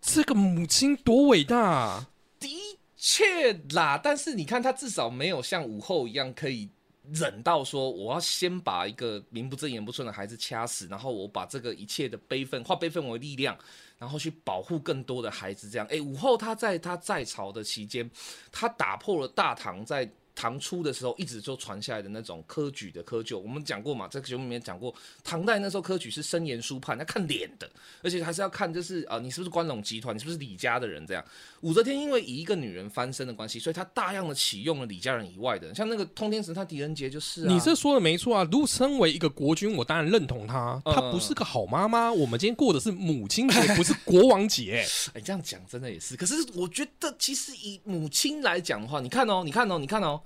[0.04, 2.06] 这个母亲多伟大、
[2.38, 6.68] 的确啦，但是你看他至少没有像武后一样可以。
[7.12, 13.54] 忍到说我要先把一个名不正言不顺的孩子掐死，然后我把这个一切的悲愤化悲愤为力量，
[13.98, 15.68] 然后去保护更多的孩子。
[15.68, 18.10] 这样，哎，武后她在她在朝的期间，
[18.50, 23.38] 她打破了大唐在唐初的时候一直就传下来的那种科举的科旧。
[23.38, 27.70] 我们讲过嘛，在节目里面讲过，唐代那时候科举是深言书判，要看脸的，
[28.02, 31.24] 而且还是要看就是啊、呃你是不是关陇集团，你是不是李家的人这样。
[31.60, 38.48] 武则天因为以一个女人翻身的关系，所以她大量的启用了李家人以外的人，像那个通天神探狄仁杰就是、啊，你这说的没错啊！
[38.50, 40.82] 如果身为一个国君，我当然认同他。
[40.84, 42.12] 嗯他不是个好妈妈。
[42.12, 44.84] 我们今天过的是母亲节，不是国王节。
[45.12, 46.16] 哎，这样讲真的也是。
[46.16, 50.20] 可是我觉得，其实以母亲来讲的话，你看哦，你看哦，你看哦，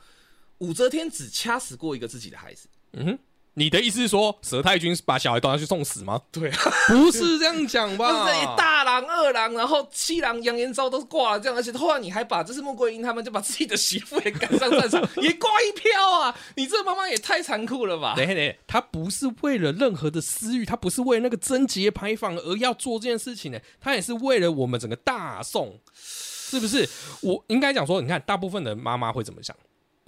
[0.58, 2.68] 武则天只掐死过一个自己的孩子。
[2.92, 3.18] 嗯哼，
[3.54, 6.20] 你的意思是说佘太君把小孩端下去送死吗？
[6.32, 8.26] 对啊，不是这样讲就吧？
[8.28, 16.34] 是大郎、二郎，然后七郎杨延昭都是挂了这样，而且后来你还把这是穆桂英他们就把自己的媳妇也赶上战场，也挂一票啊！
[16.56, 18.14] 你这妈妈也太残酷了吧？
[18.16, 26.88] 等一下等一下，他不是为了任何的私欲，他不是为了那个贞节牌坊而要做这件事情呢，他也是为了我们整个大宋，是不是？
[27.20, 29.54] 我应该讲说，你看，大部分的妈妈会怎么想？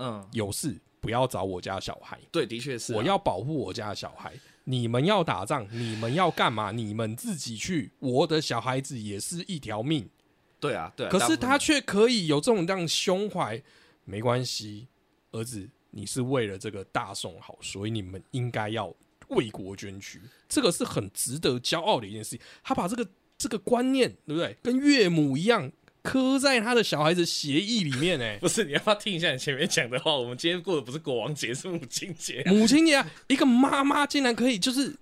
[0.01, 4.33] 嗯，有事不要找我家小孩，对，的确是啊、我要保护我家小孩。
[4.65, 6.73] 你们要打仗，你们要干嘛？
[6.73, 7.93] 你们自己去。
[7.99, 10.09] 我的小孩子也是一条命，
[10.61, 11.11] 对啊，对啊。
[11.11, 13.63] 可是他却可以有这种这样胸怀。
[14.05, 14.89] 没关系，
[15.33, 18.93] 儿子，你是为了这个大宋好，所以你们应该要
[19.29, 22.41] 为国捐躯，这个是很值得骄傲的一件事情。
[22.63, 23.09] 他把这个
[23.39, 24.57] 这个观念，对不对？
[24.63, 25.71] 跟岳母一样，
[26.03, 28.21] 刻在他的小孩子协议里面。
[28.21, 30.15] 哎， 不是，你要不要听一下你前面讲的话？
[30.17, 32.43] 我们今天过的不是国王节，是母亲节。
[32.47, 34.95] 母亲节、啊，一个妈妈竟然可以就是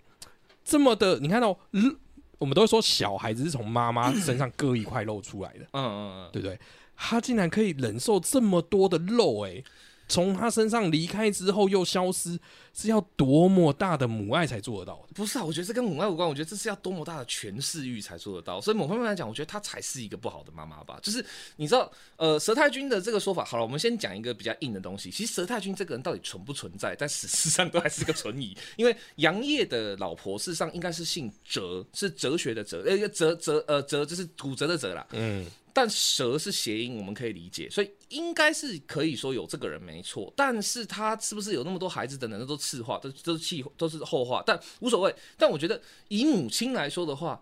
[0.65, 1.97] 这么的，你看到、嗯
[2.39, 6.57] 我们都会说小孩子是从妈妈身上割一块肉出来的，嗯嗯嗯，对不对？
[6.97, 9.65] 他竟然可以忍受这么多的肉、欸，
[10.09, 12.39] 从他身上离开之后又消失，
[12.73, 15.15] 是要多么大的母爱才做得到的？
[15.15, 18.61] 不是啊，我觉得这跟母爱无关，我觉得这是要多么大的权势欲才做得到。
[18.61, 20.99] 所以某方面来讲，我觉得她才是一个不好的妈妈吧。
[21.03, 21.25] 就是
[21.57, 25.11] 你知道，呃，佘太君的这个说法，好了，我们先讲一个比较硬的东西。
[25.11, 28.57] 其实佘太君这个人到底存不存在，在史实上都还是个存疑。
[28.77, 35.07] 因为杨业的老婆事实上应该是姓哲，是哲学的哲，呃，哲哲呃哲就是骨折的哲啦。
[35.13, 35.45] 嗯，
[35.79, 40.33] 但蛇是谐音，我们可以理解，所以应该是可以说有这个人没错。
[40.35, 45.15] 但是他是不是有那么多孩子等等，那都次话，都都是气，都是后话，但无所谓。
[45.37, 47.41] 但我觉得以母亲来说的话，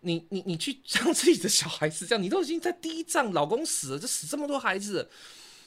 [0.00, 5.10] 你你你去让自己的小孩子这样，你都已经在第一仗老公死了，就死这么多孩子，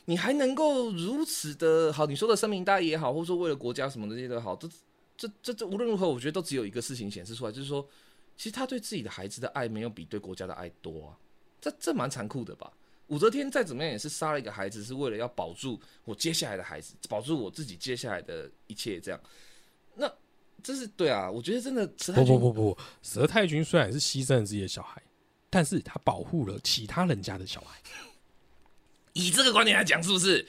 [0.05, 2.07] 你还能够如此的好？
[2.07, 4.67] 你说的深明大也好，或者说为了国家什么这些都好，这
[5.15, 7.87] 这这这无论如何，我觉得都只有一个事情显示出来，就是说，
[8.35, 11.13] 其实他对自己的孩子的爱没有比对国家的爱多啊。
[11.61, 12.71] 这这蛮残酷的吧？
[13.07, 18.99] 武则天再怎么样也是杀了一个孩子，是为了要保住我接下来的孩子，保住我自己接下来的一切。
[18.99, 19.19] 这样，
[19.95, 20.11] 那
[20.61, 21.29] 这是对啊？
[21.29, 25.01] 我觉得真的，不不不不，佘太君虽然是牺牲了自己的小孩，
[25.49, 27.81] 但是他保护了其他人家的小孩。
[29.13, 30.47] 以这个观点来讲，是不是？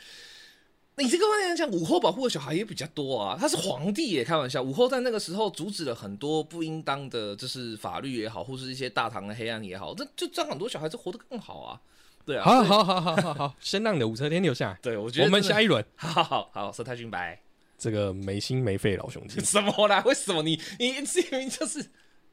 [0.96, 3.37] 你这个观点来讲，武后保护的小孩也比较多啊。
[3.40, 11.81] 他是皇帝也开玩笑，武后在那个时候阻止了很多不应当的，就是法律也好，或是一些大唐的黑暗也好，这就让很多小孩子活得更好啊。
[12.26, 14.79] 对啊，好好好好好好，先让你的武则天留下来。
[14.83, 17.40] 对，我觉得我们下一轮，好好好好，佘太君白，
[17.79, 20.03] 这个没心没肺老兄弟，什么啦？
[20.05, 21.83] 为什么你你明明就是？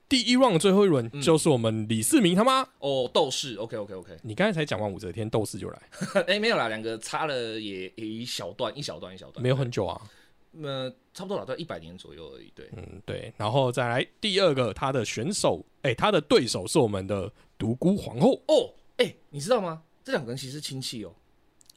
[0.10, 2.62] 第一 round 最后一轮就是我们李世民他妈。
[2.80, 5.82] 哦，斗士，OK OK OK，你刚才才讲完武则天，斗士就来，
[6.28, 10.02] 哎，没有啦，两个差了也也一小段，一小段一小段，没有很久啊，
[10.52, 18.42] 那差不多老，在一百年左右而已，对，嗯对，然后再来第二个，他的选手，哎，他的对手是我们的独孤皇后。
[18.48, 19.84] 哦，哎，你知道吗？
[20.06, 21.14] 这两个人其实是亲戚哦，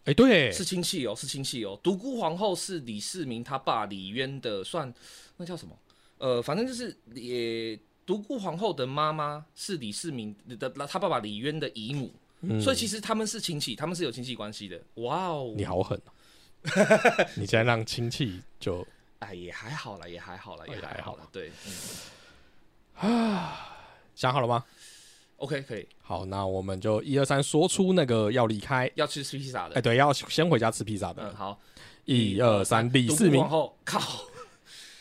[0.04, 4.94] 哎，对，是亲戚哦，是亲戚哦，独孤皇后是李世民他爸李渊的，算
[5.36, 5.76] 那叫什么？
[6.18, 7.76] 呃，反正就是也。
[8.06, 12.10] 独孤皇后的妈妈是李世民的，他爸爸李渊的姨母，
[12.60, 14.80] 所以其实他们是亲戚，他们是有亲戚关系的。
[14.94, 16.00] 哇哦，你好狠！
[17.36, 18.86] 你现在让亲戚就
[19.20, 21.28] 哎也还好了，也还好了，也还好了。
[21.30, 21.50] 对，
[22.96, 23.76] 啊，
[24.14, 24.64] 想好了吗
[25.36, 25.86] ？OK，可以。
[26.02, 29.76] 好，那我们就一二三，说出那个要离开要去吃披萨的。
[29.76, 31.22] 哎，对，要先回家吃披萨的。
[31.22, 31.60] 嗯，好，
[32.04, 33.40] 一二三，李世民。
[33.40, 34.00] 皇后，靠。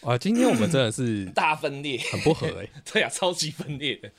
[0.02, 2.70] 啊，今天我们真的是 大分裂，很不合哎。
[2.92, 4.12] 对呀，超级分裂的。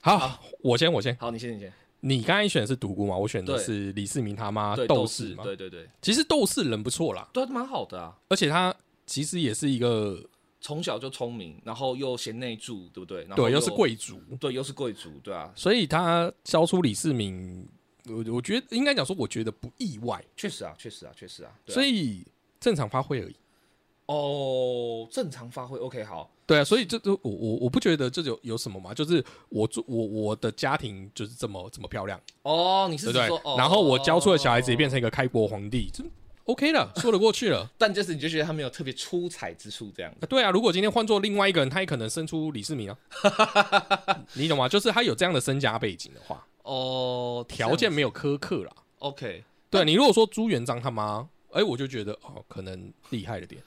[0.00, 1.16] 好，我先，我先。
[1.16, 1.72] 好，你先，你先。
[2.02, 3.14] 你刚才选的是独孤嘛？
[3.16, 5.44] 我选的是李世民他妈斗士嘛？
[5.44, 5.86] 对对对。
[6.00, 8.16] 其实斗士人不错啦，对，蛮好的啊。
[8.28, 8.74] 而且他
[9.06, 10.18] 其实也是一个
[10.62, 13.24] 从小就聪明，然后又贤内助，对不对？
[13.36, 15.52] 对，又是贵族，对，又是贵族，对啊。
[15.54, 17.68] 所以他教出李世民，
[18.06, 20.24] 我我觉得应该讲说，我觉得不意外。
[20.34, 21.52] 确实啊，确实啊，确实啊。
[21.66, 22.24] 所以
[22.58, 23.36] 正常发挥而已。
[24.12, 36.02] 哦，正常发挥，OK，好，对啊，所以这这我我我不觉得这有有什么嘛，就是我做我我的家庭就是这么这么漂亮哦，你是说，然后我教出的小孩子也变成一个开国皇帝，这
[36.46, 37.70] OK 了，说得过去了。
[37.78, 40.12] 但就是你就觉得他没有特别出彩之处，这样。
[40.28, 42.96] 对啊，如果今天换做另外一个人，他也可能生出李世民啊，
[44.34, 44.68] 你懂吗？
[44.68, 48.72] 就是他有这样的身家背景的话，哦，条件没有苛刻啦。
[48.98, 53.62] OK，对你如果说朱元璋他妈，哎，我就觉得哦，可能厉害了点。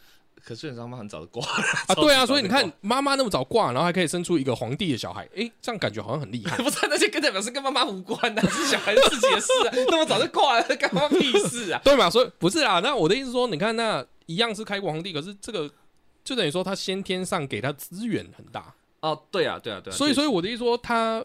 [0.46, 1.96] 可是他妈很早就挂了 啊！
[1.96, 6.58] 对啊，所以你看妈妈那么早挂，然后还可以生出一个皇帝的小孩，哎，这样感觉好像很厉害。
[6.62, 9.72] 不是那些跟代表是跟妈妈无关的， 是小孩自己的事啊。
[9.88, 11.80] 那么早就挂了，干妈屁事啊？
[11.84, 12.10] 对嘛？
[12.10, 12.80] 所以不是啊。
[12.82, 15.72] 那我的意思说，你看那一样是开国皇帝，可是这个
[16.24, 19.18] 就等于说他先天上给他资源很大哦。
[19.32, 19.94] 对啊，对啊，对。
[19.94, 21.24] 所以，所以我的意思说，他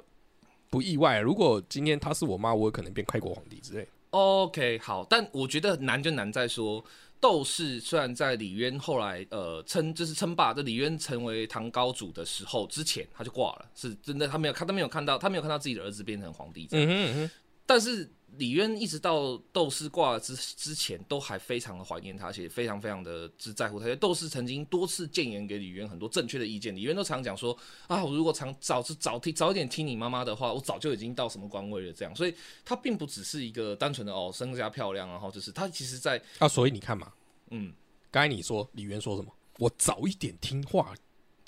[0.70, 1.18] 不意外。
[1.18, 3.88] 如果今天他是我妈，我有可能变开国皇帝之类。
[4.10, 6.84] OK，好，但我觉得难就难在说。
[7.20, 16.68] 窦氏虽然在李渊后来呃称就是称霸，这李渊成为唐高祖的时候之前他就挂了，是真的，他没有看，他没有看到，他没有看到自己的儿子变成皇帝。
[16.72, 17.30] 嗯哼哼。
[17.66, 23.94] 但是李渊一直到窦氏挂了之之前，都还非常的怀念他，而且非常非常的之在乎他。
[23.96, 27.56] 窦氏曾经多次谏言给李渊很多正确的意见，李渊都常讲说
[27.88, 31.92] 啊，我如果常早是早听早一点听你妈妈的话，我早就已经到什么官位了。
[31.92, 37.12] 这样，所以他并不只是一个单纯的哦，生家漂亮，然后就是他其实在啊，所以你看嘛，
[37.50, 37.74] 嗯，
[38.10, 39.30] 刚才你说李渊说什么？
[39.58, 40.94] 我早一点听话。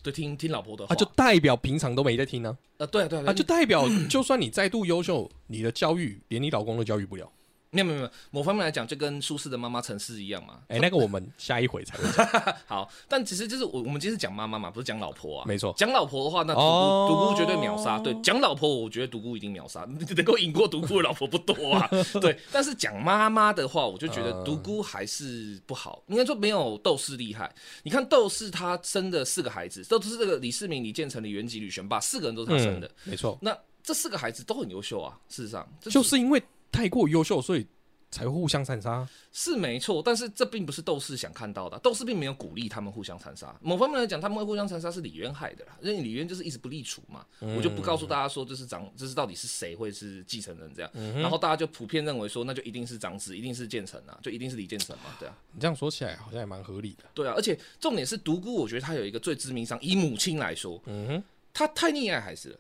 [0.03, 2.57] 对，听听老婆的话，就代表平常都没在听呢。
[2.79, 7.31] 啊，对对啊，就代表就算你再度优秀，你的教育连你老公都教育不了。
[7.73, 10.61] 没有没有没有，某方面来讲，就跟舒适的妈妈陈氏一样嘛。
[10.67, 12.27] 哎，那个我们下一回才会讲。
[12.67, 15.45] 好，但其实就是我我们今天是讲妈妈嘛，不是讲老婆啊。
[15.47, 17.99] 没错，讲老婆的话，那独孤独孤绝对秒杀。
[18.01, 21.89] 对，讲老婆，我觉得独孤一定秒杀，能够赢过独孤的老婆不多啊。
[22.21, 26.03] 对，但是讲妈妈的话，我就觉得独孤还是不好。
[26.09, 27.55] 应该说没有窦氏厉害。
[27.85, 32.91] 你看窦氏他生的四个孩子，都是这个李世民、李建成、李元吉、李玄霸，四个人都是他生的。
[33.05, 33.39] 没错。
[33.41, 35.17] 那这四个孩子都很优秀啊。
[35.29, 36.43] 事实上，就是因为。
[36.71, 37.67] 太过优秀，所以
[38.11, 39.09] 才会互相残杀。
[39.33, 41.79] 是没错，但是这并不是斗士想看到的。
[41.79, 43.57] 斗士并没有鼓励他们互相残杀。
[43.61, 47.25] 某方面来讲，他们会互相残杀是李渊害的啦，因为李渊就是一直不立储嘛。
[47.39, 50.91] 我就不告诉大家说这是长，这是到底是谁会是继承人这样。
[51.21, 55.39] 然后大家就普遍认为说，那就一定是长子，一定是建成啊，就一定是李建成嘛，对啊。
[55.53, 57.05] 你这样说起来好像也蛮合理的。
[57.15, 62.59] 对啊，而且重点是独孤，我觉得他有一个最致命伤，以母亲来说，嗯哼，他太溺爱孩子了。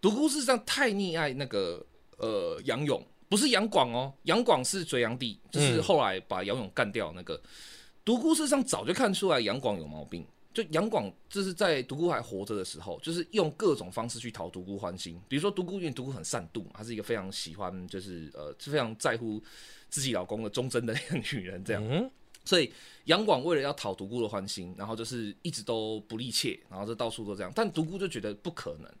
[0.00, 1.84] 独孤事实上太溺爱那个
[2.18, 3.04] 呃杨勇。
[3.32, 7.40] 不是杨广哦，杨广是隋炀帝，就是后来把杨勇干掉那个。
[8.04, 10.22] 独孤事实上早就看出来杨广有毛病，
[10.52, 15.18] 就杨广就是在独孤还活着的时候，就是用各种方式去讨独孤欢心。
[15.28, 19.42] 比如说独孤，因为独孤很善妒嘛，她是一个非常喜欢，就是呃，非常在乎
[19.88, 22.10] 自己老公的忠贞的那个女人，这样。
[22.44, 22.70] 所以
[23.04, 27.50] 杨广为了要讨独孤的欢心，然后就是一直都不立妾，然后就到处都这样。
[27.56, 28.92] 但独孤就觉得不可能。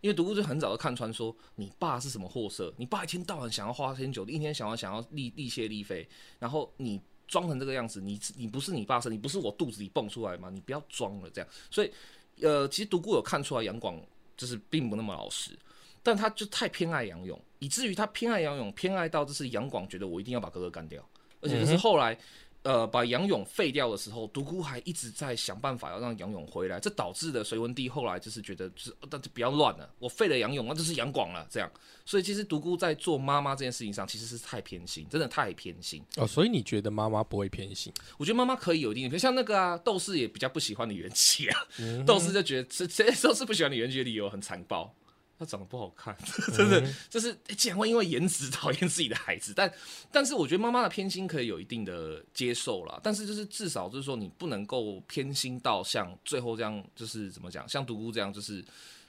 [0.00, 10.48] 因为独孤就很早就看穿，说你爸是什么货色，你爸一天到晚想要花天酒地，一天想要想要立立妾立妃，然后你装成这个样子，你你不是你爸生，你不是我肚子里蹦出来吗？
[10.50, 11.48] 你不要装了，这样。
[11.70, 11.92] 所以，
[12.40, 14.00] 呃，其实独孤有看出来杨广
[14.36, 15.58] 就是并不那么老实，
[16.02, 21.06] 但他就太偏爱杨勇，以至于他偏爱杨勇，偏爱到就是杨广觉得我一定要把哥哥干掉，
[21.40, 22.18] 而且就是后来。
[22.62, 31.70] 呃，把杨勇废掉的时候，独孤还一直在想办法要让杨勇回来，这导致的隋文帝后来就是觉得，就是那就不要乱了，我废了杨勇，那就是杨广了，这样。
[32.04, 36.26] 所以其实独孤在做妈妈这件事情上，其实是太偏心，真的太偏心哦。
[36.26, 37.90] 所以你觉得妈妈不会偏心？
[38.18, 41.60] 我觉得妈妈可以有一定，像那个啊，斗士也比较不喜欢李元吉啊，
[42.06, 44.94] 斗士就觉得这这都是不喜欢李元吉的理由很残暴。
[45.40, 46.14] 他长得不好看，
[46.54, 49.72] 真的就是竟然会因为颜值讨厌自己的孩子，但
[50.12, 58.62] 但是我觉得妈妈的偏心可以有一定的接受啦，但是就是至少就是说你不能够偏心到像最后这样，就是怎么讲，像独孤这样，就是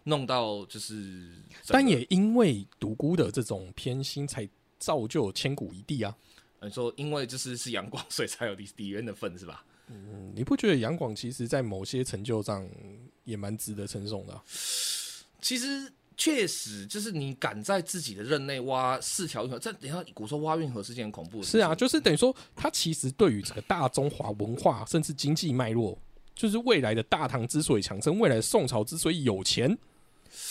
[0.06, 1.34] 弄到就是，
[1.68, 4.48] 但也因为独孤的这种偏心，才
[4.80, 6.16] 造就千古一帝啊。
[6.62, 9.66] 你说因为就是是杨广，所以才有李李渊的份是吧？
[9.90, 12.66] 嗯，你不觉得杨广其实在某些成就上
[13.26, 14.42] 也蛮值得称颂的？
[15.42, 15.92] 其实。
[16.24, 21.54] 确实，就是你敢在自己的任内挖四条运河，这等下古时候挖运河是件很恐怖的事。
[21.54, 25.98] 是啊，就是等于说，它其实对于整个大中华文化甚至经济脉络，
[26.36, 29.76] 就是未来的大唐之所以强盛，未来的宋朝之所以有钱，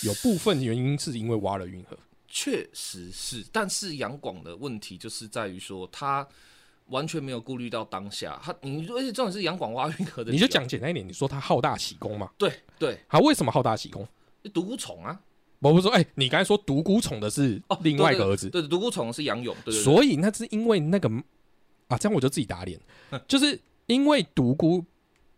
[0.03, 1.97] 有部分原因是因为挖了运河。
[2.27, 6.27] 确实是，但是杨广的问题就是在于说，他
[6.87, 8.41] 完全没有顾虑到当下。
[8.43, 12.29] 他，你而且重点是杨广挖运河的，你就讲简单一点，你说他好大喜功嘛？
[12.37, 14.05] 对对，他为什么好大喜功？
[14.53, 15.21] 独孤宠啊。
[15.61, 19.83] 我不说，哎，你刚才说独孤宠的是另外一个儿子，对，独孤宠是杨勇，对对。
[19.83, 21.09] 所以那是因为那个
[21.89, 22.81] 啊，这样我就自己打脸，
[23.29, 24.83] 就是因为独孤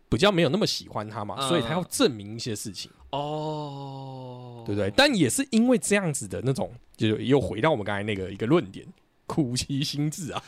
[0.07, 4.89] 比较没有那么喜欢他嘛，所以他要证明一些事情哦，对不对？
[4.95, 8.85] 但也是因为这样子的那种，就又回到我们刚才那个一个论点，
[9.27, 10.41] 苦其心志啊，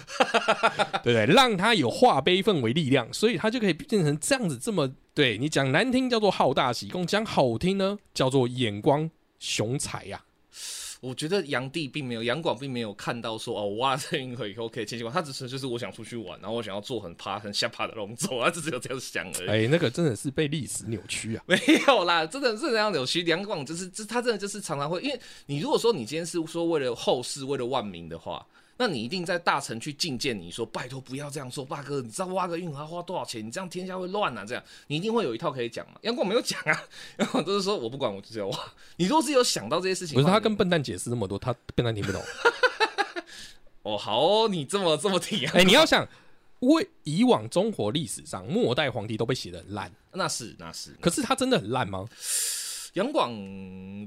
[1.04, 1.26] 对不对？
[1.26, 9.12] 让他有化悲愤为力量，所以他就可以变成这样子，这么对你讲难听叫做好大喜功，讲好听呢叫做眼光。
[9.46, 10.24] 雄才呀！
[11.02, 19.66] 我觉得杨帝并没有，杨广并没有看到说哦， 挖了这运河以后可以迁徙他只是就是我想出去玩，然后我想要做很趴很下趴的龙舟， 他只有这样想而已。
[19.66, 21.44] 哎，那个真的是被历史扭曲啊！
[21.46, 23.24] 没有啦，真的是这样扭曲。
[23.26, 28.44] 杨广就是，这他真的就是常常会，因为你如果说你今天是说为了后世，为了万民的话。
[28.78, 33.46] 那你一定在大臣去觐见你说拜托不要这样做，大哥，你知道挖个运河要花多少钱？
[33.46, 34.44] 你这样天下会乱啊！
[34.46, 36.00] 这样你一定会有一套可以讲嘛？
[36.02, 36.84] 杨广没有讲啊，
[37.20, 38.60] 杨广都是说我不管，我就是要挖。
[38.98, 42.22] 你若是有想到这些事情， 不是他跟笨蛋解释那么多，他笨蛋听不懂。
[43.84, 46.06] 哦，好，你这么这么听，哎， 你要想，
[46.60, 52.06] 为以往中国历史上末代皇帝都被写的很烂，那是那是，可是他真的很烂吗？
[52.96, 53.32] 杨广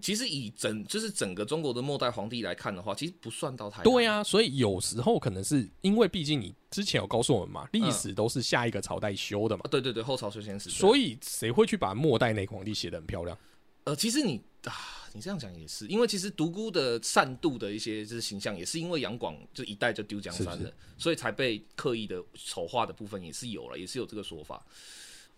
[0.00, 4.24] 其实以整就是整个中国的末代皇帝来看的话，其实不算到太对啊。
[4.24, 9.64] 所以有时候可能是因为毕竟你之前有告诉我们嘛，历史都是下一个朝代修的嘛。
[9.70, 10.70] 对对对，后朝修仙史。
[10.70, 13.36] 所以谁会去把末代那个皇帝写的很漂亮？
[13.84, 14.72] 呃，其实你啊，
[15.12, 24.64] 你这样讲也是，因为其实独孤的善妒的一些就是形象，也是因为杨广就一代就丢江山了，所以才被刻意的丑化的部分也是有了，也是有这个说法。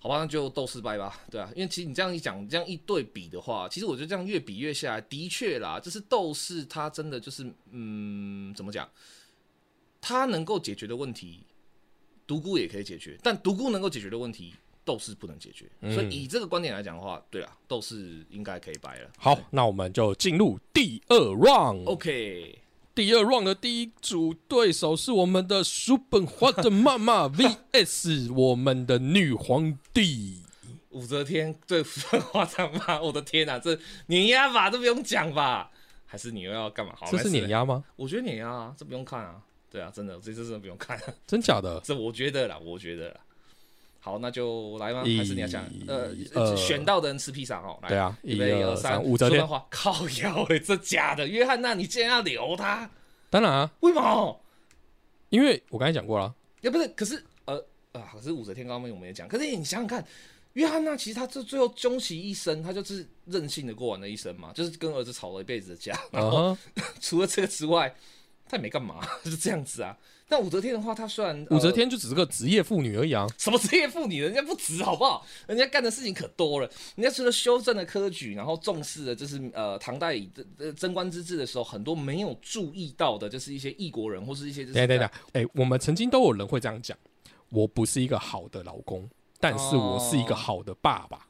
[0.03, 8.88] 好吧，那就斗士败吧，对啊，因为其实你这样一讲，这样一对比的话，其实我觉得这样越比越下来，的确啦，就是斗士他真的就是，嗯，怎么讲？
[10.01, 11.40] 他能够解决的问题，
[12.26, 14.55] 独孤也可以解决，但独孤能够解决的问题，
[14.86, 15.70] 斗士不能解决。
[15.92, 19.11] 所以以这个观点来讲的话，对啊，斗士应该可以掰了。
[19.18, 21.84] 好，那我们就进入第二 round。
[21.84, 22.59] OK。
[22.95, 27.28] 第二 round 的第一组对手是我们的叔本华的妈妈
[27.72, 30.43] VS 我们的女皇帝
[30.91, 35.70] 武则天对叔本华他妈， 我的天哪，这碾压吧，这不用讲吧？
[36.05, 36.93] 还是你又要干嘛？
[37.11, 37.84] 这是碾压吗？
[37.97, 39.41] 我觉得碾压啊，这不用看啊。
[39.70, 41.80] 对啊，真的，这这真的不用看，真假的？
[41.86, 43.20] 这我觉得啦，我觉得啦。
[44.03, 45.03] 好，那就来吗？
[45.05, 45.62] 一还是你要讲？
[45.86, 47.78] 呃，二选到的人吃披萨哦。
[47.82, 51.28] 来对啊，一二三，武则天靠腰哎，这假的？
[51.28, 52.90] 约翰娜，你竟然要留他？
[53.28, 54.40] 当然啊，为什么？
[55.28, 57.55] 因为我刚才讲过了，也不是，可是呃
[57.92, 60.05] 啊，可是武则天刚刚我们也讲，可是你想想看，
[60.55, 66.57] 约翰娜其实他这最后终其一生，他就是任性的过完了一生嘛，就是跟儿子吵了一辈子的架，然后
[67.01, 67.94] 除了这个之外，
[68.48, 69.96] 他也没干嘛， 就是这样子啊。
[70.31, 73.26] 但武则天的话，她虽然武则呃天就只是个职业妇女而已啊。
[73.37, 75.26] 什么职业妇女，人家不止好不好？
[75.49, 76.70] 人家干的事情可多了。
[76.95, 86.97] 人家除了修正了科举，然后重视的就是呃唐代以呃贞观之治的时候，很多没有注意到的，就是一些异国人或是一些就是等一下等一下，哎，我们曾经都有人会这样讲，
[87.49, 89.11] 我不是一个好的老公，
[89.41, 91.20] 但是我是一个好的爸爸，哦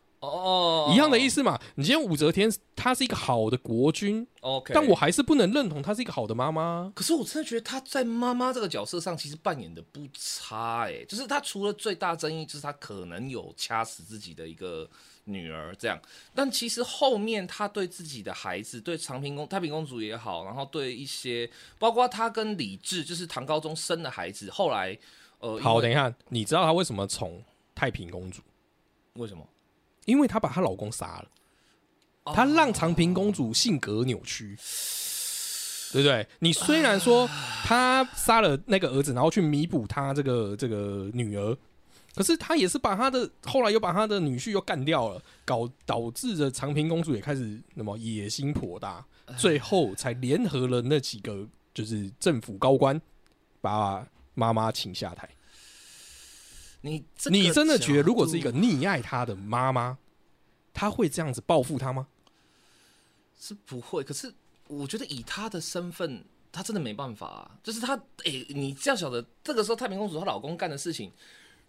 [0.92, 1.42] 一样的意思。
[1.42, 1.58] 嘛。
[1.76, 6.92] 你今天武则天她是一个好的国君，OK，但我还是不能认同她是一个好的妈妈。
[6.94, 14.88] 可是我真的觉得她在妈妈这个角色上其实扮演的不差哎、就是她除了最大争议就是她可能有掐死自己的一个
[15.24, 15.98] 女儿这样，
[16.34, 21.48] 但其实后面她对自己的孩子，对长平公太平公主也好，然后对一些
[21.78, 24.98] 包括她跟李治就是唐高宗生的孩子，后来
[25.38, 27.42] 呃好，等一下，你知道她为什么宠
[27.74, 28.42] 太平公主？
[29.14, 29.46] 为什么？
[30.04, 31.28] 因为她把她老公杀了，
[32.34, 34.56] 她让长平公主性格扭曲，
[35.92, 36.26] 对不对？
[36.38, 37.28] 你虽然说
[37.64, 41.56] 她杀了那个儿子，然后去弥补她这个这个女儿，
[42.14, 49.04] 可是她也是把她的后来又把她的女婿又干掉了，搞导致着长平公主也开始那么野心颇大，
[49.36, 53.00] 最后才联合了那几个就是政府高官，
[53.60, 55.28] 把妈妈请下台。
[56.82, 59.98] 你这个你真的觉得，如果是一个溺爱他的妈妈，
[60.72, 62.08] 她会这样子报复他吗？
[63.38, 64.32] 是不会，可是
[64.66, 67.58] 我觉得以她的身份，她真的没办法啊。
[67.62, 71.12] 就是她，诶、你这样晓得，这个时候太平公主她老公干的事情，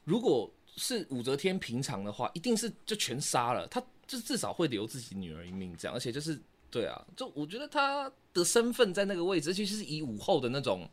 [0.05, 6.39] 如果是武则天平常的话，一定是就全杀了，她就至少会留自己女儿一命这样，而且就是
[6.70, 10.89] 对啊，就我觉得她的身份在那个位置，尤其是以武后的那种。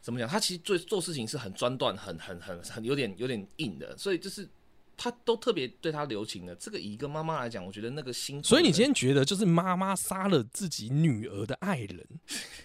[0.00, 0.28] 怎么讲？
[0.28, 4.48] 他其实做做事情是很专断、很很很很有点有点硬的，所以就是
[4.96, 6.54] 他都特别对他留情的。
[6.56, 12.06] 这个以一个妈妈来讲，我觉得那个心，所以你今天觉得，就是妈妈杀了自己女儿的爱人，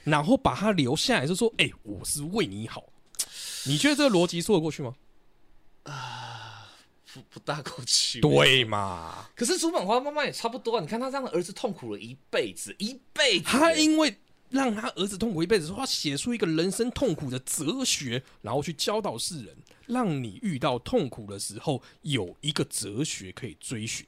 [0.03, 2.86] 然后把她留下来，就说：“哎、我是为你好。”
[3.65, 4.95] 你觉得这个逻辑说得过去吗？
[5.84, 6.69] 啊
[7.13, 8.19] 不不大过去。
[8.19, 9.29] 对嘛？
[9.36, 13.45] 可是叔本华妈妈也差不多啊，你看她让儿子痛苦了一辈子，一辈子。
[13.45, 14.17] 他因为
[14.54, 24.06] 让他儿子痛苦一辈子，说他写出一个人生痛苦的哲学，然后去教导世人，让你遇到痛苦的时候有一个哲学可以追寻。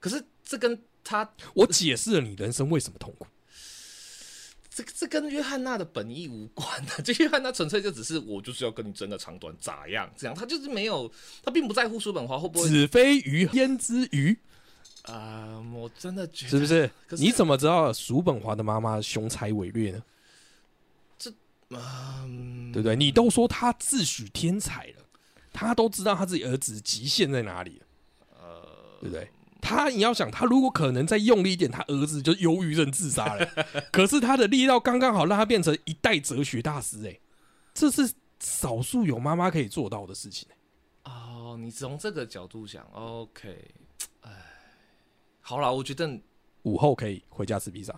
[0.00, 3.26] 可是这跟他我解释了你人生为什么痛苦。
[4.68, 11.08] 这这跟约翰娜的本意无关的， 这约翰娜纯粹就只是我就是要跟你争个长短咋样，这样他就是没有，
[11.44, 14.36] 他并不在乎叔本华会不会子非鱼焉知鱼，
[15.04, 16.90] 啊、我真的觉得是不是？
[17.10, 20.02] 是你怎么知道叔本华的妈妈雄才伟略呢？
[21.18, 21.30] 这
[21.70, 22.96] 嗯，对不对？
[22.96, 25.04] 你都说他自诩天才了，
[25.52, 27.82] 他都知道他自己儿子极限在哪里，
[28.30, 28.66] 呃，
[29.00, 29.28] 对不对？
[29.60, 33.46] 他你要想，他如果可能再用力一点，他儿子就忧郁症自杀了。
[33.90, 37.06] 可是他的力道刚刚好，让他变成一代哲学大师。
[37.06, 37.18] 哎，
[37.72, 40.46] 这是少数有妈妈可以做到的事情。
[41.04, 43.74] 哦，你从这个角度想，OK，
[44.20, 44.30] 哎，
[45.46, 46.18] 好啦，我觉得
[46.62, 47.94] 午后可以回家吃披萨，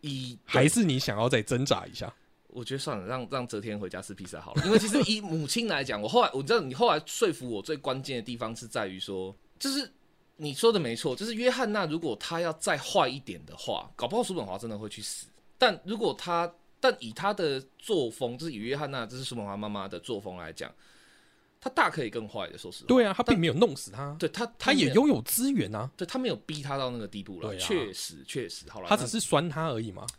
[0.00, 2.10] 以还是你想要再挣扎一下？
[2.48, 4.64] 我觉得算了，让让泽天回家吃披萨好了。
[4.64, 9.92] 因为其实以母亲来讲，我后来我知道你后来说服我最关键的地方是在于说，就是
[10.36, 15.26] 你说的没错，就是约翰娜如果她要再坏一点的话，搞不好叔本华真的会去死。
[15.58, 20.72] 但如果他，但以他的作风，就是以约翰娜，这是叔本华妈妈的作风来讲，
[21.64, 22.58] 他大可以更坏的。
[22.58, 27.56] 说实话，对啊，他并没有弄死他，对他他也拥有资源啊，对他没有逼他到那个地步了。
[27.56, 30.06] 确啊确实确实，好了，他只是酸他而已嘛。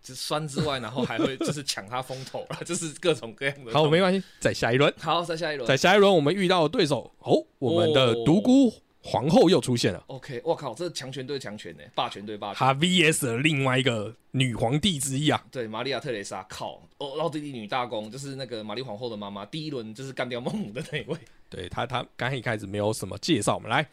[0.00, 3.72] 只是酸之外，然后还会 就是抢他风头了，就是各种各样的。
[3.72, 5.76] 好，没关系，再下一轮，好，再下一轮再。
[5.76, 8.72] 下一轮我们遇到的对手，哦，我们的独孤
[9.06, 10.02] 皇后又出现了。
[10.08, 12.58] OK，我靠，这强权对强权呢，霸权对霸权。
[12.58, 21.16] 她 VS 了另外一个女皇帝之一啊，对，玛利亚特蕾莎，靠，哦，奥地利女大公，就是那个玛丽皇后的妈妈，第一轮就是干掉孟母的那一位。
[21.48, 23.88] 对他，他刚一开始没有什么介绍，我们来，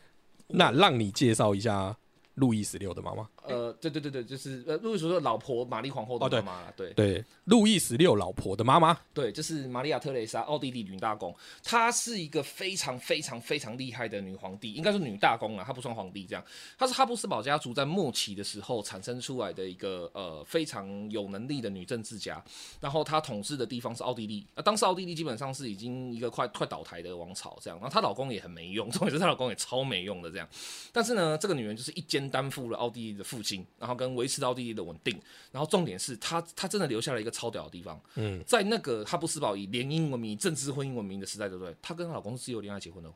[0.47, 1.95] 那让你介绍一下
[2.33, 3.29] 路易十六的妈妈。
[3.47, 6.93] 呃，对对对对，就是呃，路易十六老婆玛丽皇后的妈妈啦，对。
[6.93, 16.43] 对，路易十六老婆的妈妈，对，就是玛利亚特蕾莎，奥地利女大公，她是一个非常非常非常厉害的女皇帝，应该是女大公啊，她不算皇帝这样。
[16.77, 22.43] 她是哈布斯堡家族在末期的时候产生出来的一个呃非常有能力的女政治家，
[22.79, 30.47] 然后她统治的地方是奥地利，啊，当时奥地利基本上是已经一个快快倒台的王朝这样，然后她老公也很没用，重点是她老公也超没用的这样。
[30.91, 35.19] 但是呢，这个女人就是一肩担负了奥地利的父亲，然后跟维持到地利的稳定，
[35.51, 37.99] 然后重点是他他真的留下了一个超屌的地方。
[38.15, 41.75] 嗯，在那个哈布斯堡以联姻闻名、以政治婚姻闻名的时代，对不对？
[41.81, 43.11] 她跟她老公是自由恋爱结婚的。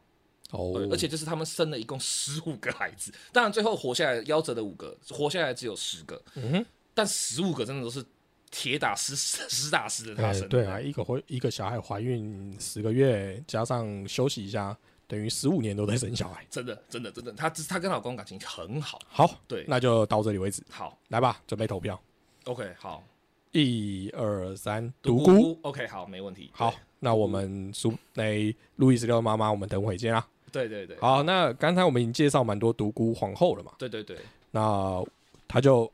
[0.51, 8.01] 哦，而且就是他们生了一共十五个孩子，当然最后活下来夭折的五个，活下来只有十个，嗯哼，但十五个真的都是
[8.49, 16.45] 铁打实 实打实的他生的，哎对啊，一个怀一个小孩怀孕十个月，加上休息一下，等于十五年都在生小孩。
[16.49, 21.99] 真的真的真的，她她跟老公感情很好，好，对，那就到这里为止，好来吧，准备投票
[22.45, 23.03] ，，OK，好，
[23.51, 25.59] 一二三，独独孤。
[25.63, 30.27] ，OK，好，没问题，好，那我们苏那路易十六妈妈，我们等会见啦。
[30.51, 34.17] 对，对对对，好，那刚才我们已经介绍蛮多独孤皇后了嘛，对对对
[34.51, 35.03] 那
[35.47, 35.91] 他就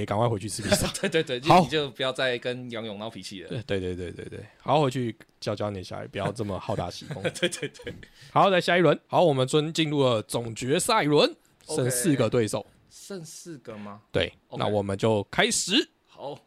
[0.00, 0.86] 也赶快回去吃披萨。
[1.00, 7.22] 对对对，就好你就不要再跟杨勇闹脾气了，对对对对对对，好，回去教教你的小孩，不要这么好大喜功。
[7.38, 7.94] 对对对，
[8.32, 8.98] 好，来下一轮。
[9.06, 11.36] 好，我们尊进入了总决赛轮，
[11.68, 12.66] 剩四个对手。
[12.90, 14.02] 剩四个吗？
[14.10, 16.38] 对那我们就开始好。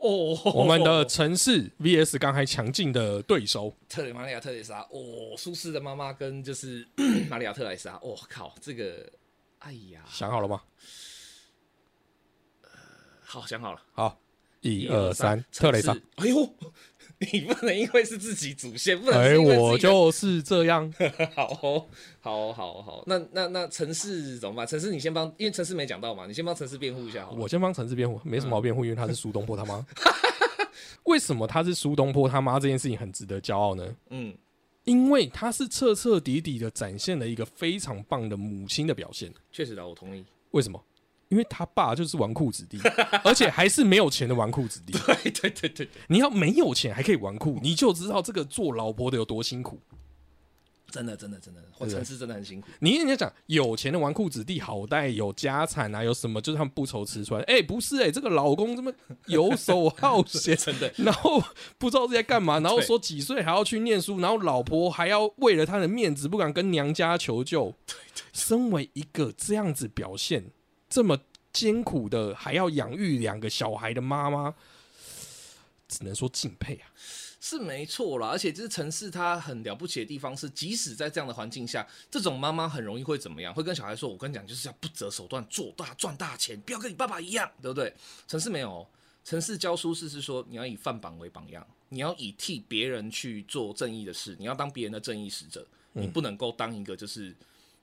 [0.00, 3.74] 哦，我们的城市 VS 刚才强劲的对手。
[3.90, 6.86] 特里马利亚特蕾莎，哦，舒适的妈妈跟就是
[7.28, 9.10] 玛利亚特蕾莎，我、靠，这个，
[9.60, 10.62] 哎呀，想好了吗？
[13.22, 14.18] 好想好了，好，
[14.60, 16.54] 一二三，特雷莎哎呦，
[17.32, 20.90] 你不能因为是自己祖先，不能哎，我就是这样。
[21.36, 21.86] 好哦
[22.20, 24.66] 好好好，那那那城市怎么办？
[24.66, 27.32] 城市你先帮，因为城市没讲到嘛，你先帮城市辩护一下好。
[27.32, 29.84] 我先帮城市辩护，没什么好辩护，因为他是苏东坡他妈。
[31.04, 33.94] 为什么他是苏东坡他妈这件事情很值得骄傲呢？
[34.10, 34.34] 嗯，
[34.88, 39.32] 因为他是彻彻底底的展现了一个非常棒的母亲的表现。
[39.52, 40.24] 确实的，我同意。
[40.52, 40.82] 为什么？
[41.28, 42.78] 因为他爸就是纨绔子弟，
[43.22, 44.94] 而且还是没有钱的纨绔子弟。
[44.94, 49.78] 对对对对，你要没有钱还可以纨绔，你就知道这个做老婆的有多辛苦。
[50.90, 52.68] 真的真的真的，我城市真的很辛苦。
[52.80, 57.42] 你人家讲有钱的纨绔子弟好歹有家产啊，有什么就是他们不愁吃穿。
[57.42, 58.90] 哎、不是哎、这个老公这么
[59.26, 61.42] 游手好闲， 真的， 然后
[61.76, 67.74] 不知道是在干嘛， 然后说几岁还要去念书，然后老婆还要为了他的面子不敢跟娘家求救。
[67.86, 70.50] 对对，身为一个这样子表现
[70.88, 71.18] 这么
[71.52, 74.54] 艰苦的，还要养育两个小孩的妈妈，
[75.86, 76.88] 只能说敬佩啊。
[77.40, 83.54] 是没错啦，而且就是城市它很了不起的地方是，即使在这样的环境下，这种妈妈很容易会怎么样？
[83.54, 87.94] 会跟小孩说：“我跟你讲，就是要不择手段做大赚大钱，不要跟你爸爸一样，对不对？”
[88.26, 88.86] 城市没有哦，
[89.24, 97.34] 城市教书是是说你要以范榜为榜样，你要以替别人去做正义的事，你要当别人的正义使者，你不能够当一个就是。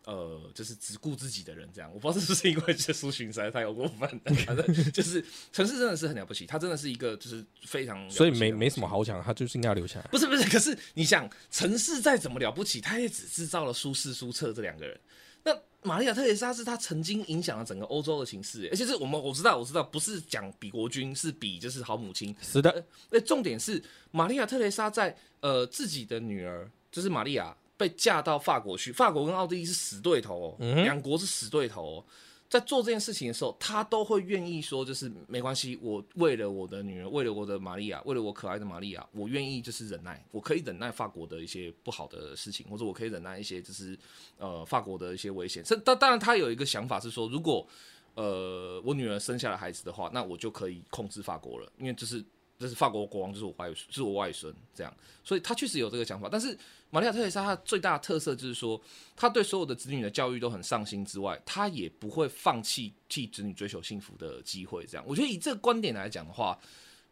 [0.06, 10.08] 呃，就是只顾自己的人这样，我不知道是不是因为这苏洵实在太有过分了，反正就是城市真的是很了不起，他真的是一个就是非常所以没没什么好讲，他就是应该要留下来。
[10.12, 14.99] 不是不是，可是你想，城市再怎么了不起，他也只制造了苏轼、苏辙这两个人。
[15.43, 22.36] 那玛利亚特蕾莎是他曾经影响了整个欧洲的形势，而且是我们我知道我知道，不是讲比国君，是比就是好母亲。
[22.41, 23.82] 是的，那重点是
[24.12, 32.05] 玛利亚特蕾莎在呃自己的女儿就是玛利亚被嫁到法国去，法国跟奥地利是死对头哦，嗯两、国是死对头哦。
[32.47, 43.97] 在做这件事情的时候，他都会愿意说，就是没关系，我为了我的女儿，为了我的玛利亚，为了我可爱的玛利亚，我愿意就是忍耐，我可以忍耐法国的一些不好的事情，或者我可以忍耐一些就是
[44.38, 45.63] 呃法国的一些危险。
[45.63, 47.67] 这当当然，他有一个想法是说，如果
[48.13, 52.23] 呃我女儿生下了孩子的话，那我就可以控制法国了，因为就是
[52.58, 56.30] 这是法国国王，就是我外就是我外孙这样，所以他确实有这个想法。
[56.32, 56.58] 但是
[56.89, 58.80] 玛利亚特蕾莎她最大的特色就是说，
[59.16, 64.86] 她对所有的子女的教育都很上心之外，她也不会放弃替子女追求幸福的机会。
[64.86, 66.58] 这样，我觉得以这个观点来讲的话，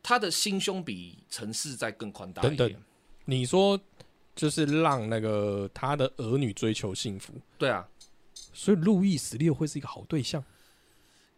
[0.02, 2.58] 她的心胸比城市再更宽大一点。
[2.58, 2.82] 等等
[3.26, 3.80] 你说
[4.36, 7.86] 就是让那个他的儿女追求幸福，对啊，
[8.54, 10.44] 所以路易十六会是一个好对象。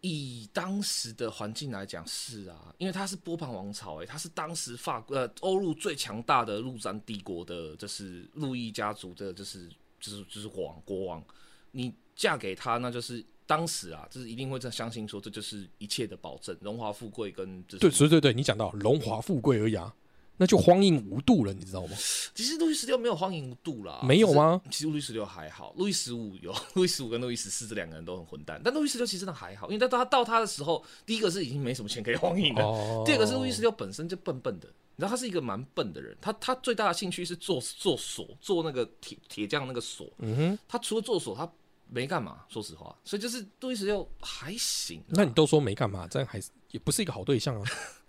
[0.07, 9.67] 以当时的环境来讲，是啊，因为他是波旁王朝、欸，他是当时法呃欧陆最强大的陆战帝国的，就是路易家族的，就是
[9.99, 11.23] 就是就是王国王，
[11.71, 19.91] 你嫁给他，那就是当时啊，就是一定会在相信说这就是一切的保证，荣华富贵跟就是对，对对对，你讲到荣华富贵而已啊，
[20.37, 21.95] 那就荒淫无度了，你知道吗？
[22.33, 24.61] 其实路易十六没有荒淫无度啦，没有吗？
[24.69, 41.49] 其实路易十六还好，路易十五有， 路易十五跟路易十四这两个人都很混蛋，但路易十六其实真的还好，因为他到他的时候，第一个是已经没什么钱可以荒淫了，哦第二个是路易十六本身就笨笨的，你知道他是一个蛮笨的人，他他最大的兴趣是做做锁，做那个铁铁匠那个锁，嗯哼，他除了做锁，他
[41.87, 47.63] 没干嘛，说实话，所以就是路易十六还行啊，那你都说没干嘛，这样还是也不是一个好对象啊。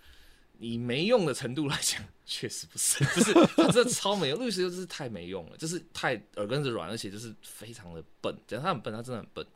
[0.58, 4.38] 以没用的程度来讲， 确实不是，就是他真的超没用。
[4.38, 8.36] 路易十六就是太没用了， 就是太耳根子软，而且就是非常的笨。
[8.46, 9.46] 讲他很笨，他真的很笨，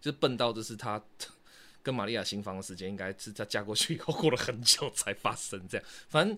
[0.00, 1.02] 就是笨到就是他
[1.82, 5.86] 跟玛利亚新房的时间，应该是他嫁过去以后过了很久才发生这样。
[6.08, 6.36] 反正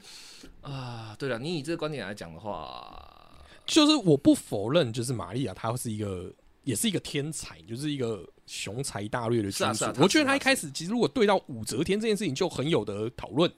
[0.61, 9.59] 啊，对了，你以这个观点来讲的话，就是我不否认，就是玛利亚她是一个，也是一个天才，就是一个雄才大略的君主。
[9.59, 13.51] 是啊是啊我觉得他一开始其实如果对到武则天这件事情就很有的讨论。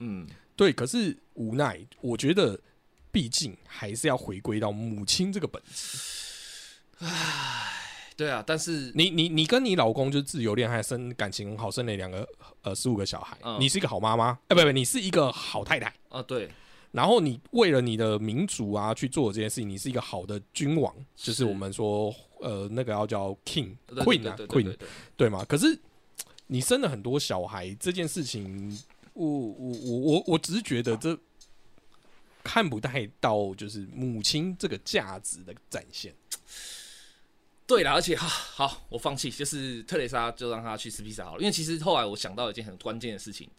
[0.00, 0.26] 嗯，
[0.56, 2.60] 对，可是无奈，我觉得
[3.10, 5.98] 毕竟还是要回归到母亲这个本质。
[7.00, 7.74] 唉
[8.16, 12.28] 对啊，但是你你你跟你老公就是自由恋爱，生感情很好，生了两个
[12.62, 15.94] 呃十五个小孩，嗯你是一个好妈妈，哎、不不，你是一个好太太。
[16.08, 16.50] 啊，对，
[16.90, 24.76] 然后你为了你的民族啊去做这件事情，你是一个好的君王，就是是我们说呃那个要叫 king 对 queen 啊 queen
[25.16, 25.44] 对吗？
[25.48, 25.78] 可是
[26.48, 28.76] 你生了很多小孩这件事情，
[29.26, 31.18] 我我我我我只是觉得这
[32.44, 36.14] 看不太到就是母亲这个价值的展现。
[37.66, 43.50] 对了，而且哈好，我放弃，就是特蕾莎就让她去吃披萨好了，因为其实后来我想到一件很关键的事情，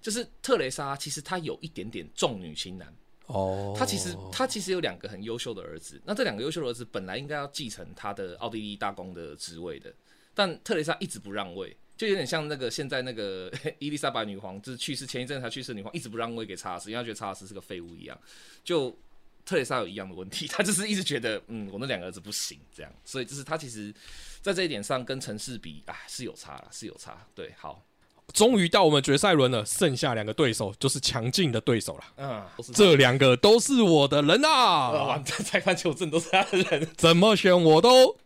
[0.00, 2.94] 就是特蕾莎其实她有一点点重女轻男，
[3.26, 9.92] 哦她其实她其实有两个很优秀的儿子，那这两个优秀的儿子本来应该要继承她的奥地利大公的职位的，
[10.34, 11.76] 但特蕾莎一直不让位。
[11.98, 18.16] 就有点像那个现在那个 伊丽莎白女皇，就是去世前一阵才去世的女皇，一直不让位给查尔斯，因为她觉得查尔斯是个废物一样。
[18.62, 18.96] 就
[19.44, 23.92] 特蕾莎有一样的问题， 她就是一直觉得，嗯，我那两个儿子不行，这样，所以就是她其实，
[24.40, 27.26] 在这一点上跟城市比，啊，是有差了，是有差。
[27.34, 27.84] 对，好，
[28.32, 32.04] 终于到我们决赛轮了，剩下两个对手就是强劲的对手了。
[32.18, 38.16] 嗯，这两个都是我的人啊，啊，完蛋， 裁判球证都是他的人，怎么选我都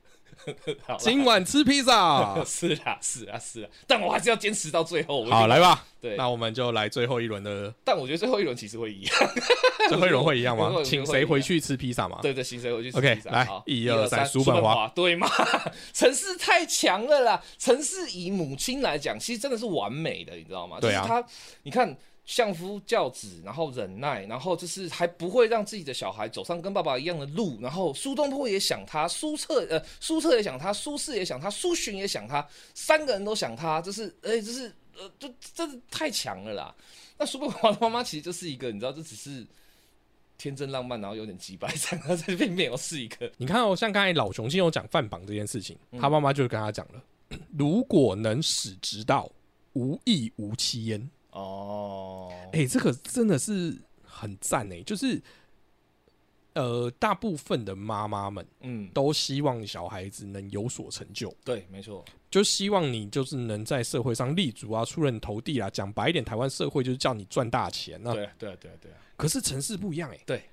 [0.98, 2.42] 今晚吃披萨。
[2.46, 5.24] 是啊，是啊，是啊，但我还是要坚持到最后。
[5.26, 9.14] 好，来吧，对，那我们就来最后一轮的，但我觉得最后一轮其实会一样。
[9.88, 10.72] 最后一轮会一样吗？
[10.84, 12.18] 请谁回去吃披萨嘛？
[12.22, 15.28] 对对，行，谁回去吃 OK，披萨来一二三叔本本华对吗？
[15.92, 17.42] 城市太强了啦！
[17.58, 20.78] 城市以母亲来讲，其实真的是完美的，你知道吗？
[20.80, 21.28] 对啊就是他，
[21.62, 21.96] 你看。
[22.24, 36.74] 相夫教子，然后忍耐，然后就是还不会让自己的小孩走上跟爸爸一样的路，然后苏东坡也想他，苏辙呃苏辙也想他，苏轼也想他，苏洵也想他，三个人都想他，就是哎、就是呃，就真的太强了啦。
[37.18, 39.44] 那叔本华的妈妈其实就是一个，你知道，这只是
[40.38, 47.02] 天真浪漫，然后有点鸡掰，这样，他这偏偏又是一个你看哦，像刚才老熊金有讲饭榜这件事情，他妈妈就跟他讲了，
[47.58, 49.28] 如果能使直道，
[49.72, 51.10] 无益无期焉。
[51.32, 55.20] 哦，哎、这个真的是很赞哎，就是
[56.54, 65.70] 呃，大部分的妈妈们嗯，都希望小孩子能有所成就，对，没错，就希望你就是能在社会上立足啊，出人头地啊。
[65.70, 68.12] 讲白一点，台湾社会就是叫你赚大钱啊。
[68.12, 70.44] 对啊，对啊，对啊，对啊，可是城市不一样哎，对，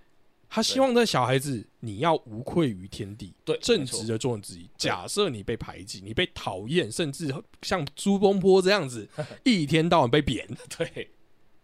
[0.49, 4.69] 他希望这小孩子你要无愧于天地，对，正直的做你自己。
[4.77, 9.07] 假设你被排挤，你被讨厌，甚至像朱东坡这样子，
[9.45, 10.47] 一天到晚被贬，
[10.77, 11.09] 对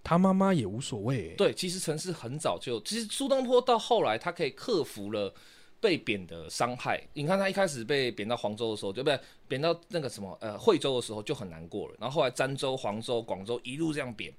[0.04, 1.36] 他妈妈也无所谓欸。
[1.36, 5.34] 对，其实城市很早就，其实苏东坡到后来他可以克服了。
[5.82, 14.34] 被贬的伤害，你看他一开始被贬到黄州的时候，就被贬到那个什么呃惠州的时候就很难过了，然后后来儋州、黄州、广州一路这样贬，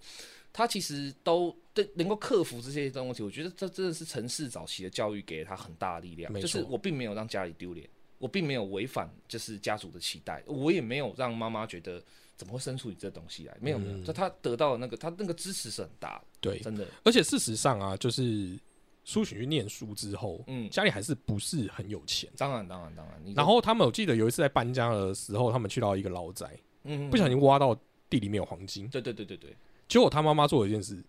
[0.56, 7.86] 他其实都对能够克服这些东西，我觉得这真的是城市早期的教育给了他很大的力量，没就是错我并没有让家里丢脸，
[8.16, 12.02] 我并没有违反就是家族的期待，我也没有让妈妈觉得
[12.38, 18.58] 怎么会生出你这东西来，没有没有，就他得到的那个他那个支持是很大的，对，真的，而且事实上啊，就是
[19.04, 22.30] 苏洵去念书之后，嗯，家里还是不是很有钱。
[22.38, 27.78] 当然当然当然，你然后他们我记得有一次在搬家的时候，他们去到一个老宅，嗯，不小心挖到
[28.08, 29.54] 地里面有黄金，对对对对对
[29.88, 31.02] 结果他妈妈做了一件事，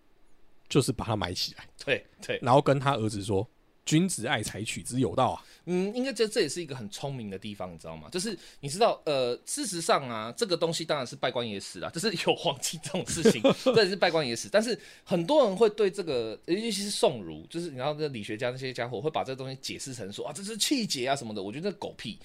[0.69, 3.47] 就是把它埋起来，对对，然后跟他儿子说
[3.86, 5.43] ：“君子爱财，取之有道啊。
[5.65, 8.07] 嗯，应该这这也是一个很聪明的地方，你知道吗？
[8.11, 13.41] 就是你知道，呃，事实上啊，这个东西当然是拜官野史啦，就是有黄金这种事情，
[13.73, 14.47] 这也是拜官野史。
[14.49, 21.41] 但是很多人会对这个，尤其是宋儒，就是你知道，这理学家那些家伙会把这个东西解释成说啊，这是气节啊什么的。
[21.41, 22.19] 我觉得这狗屁。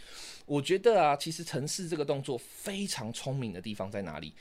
[0.45, 4.35] 我觉得啊，其实城市这个动作非常聪明的地方在哪里？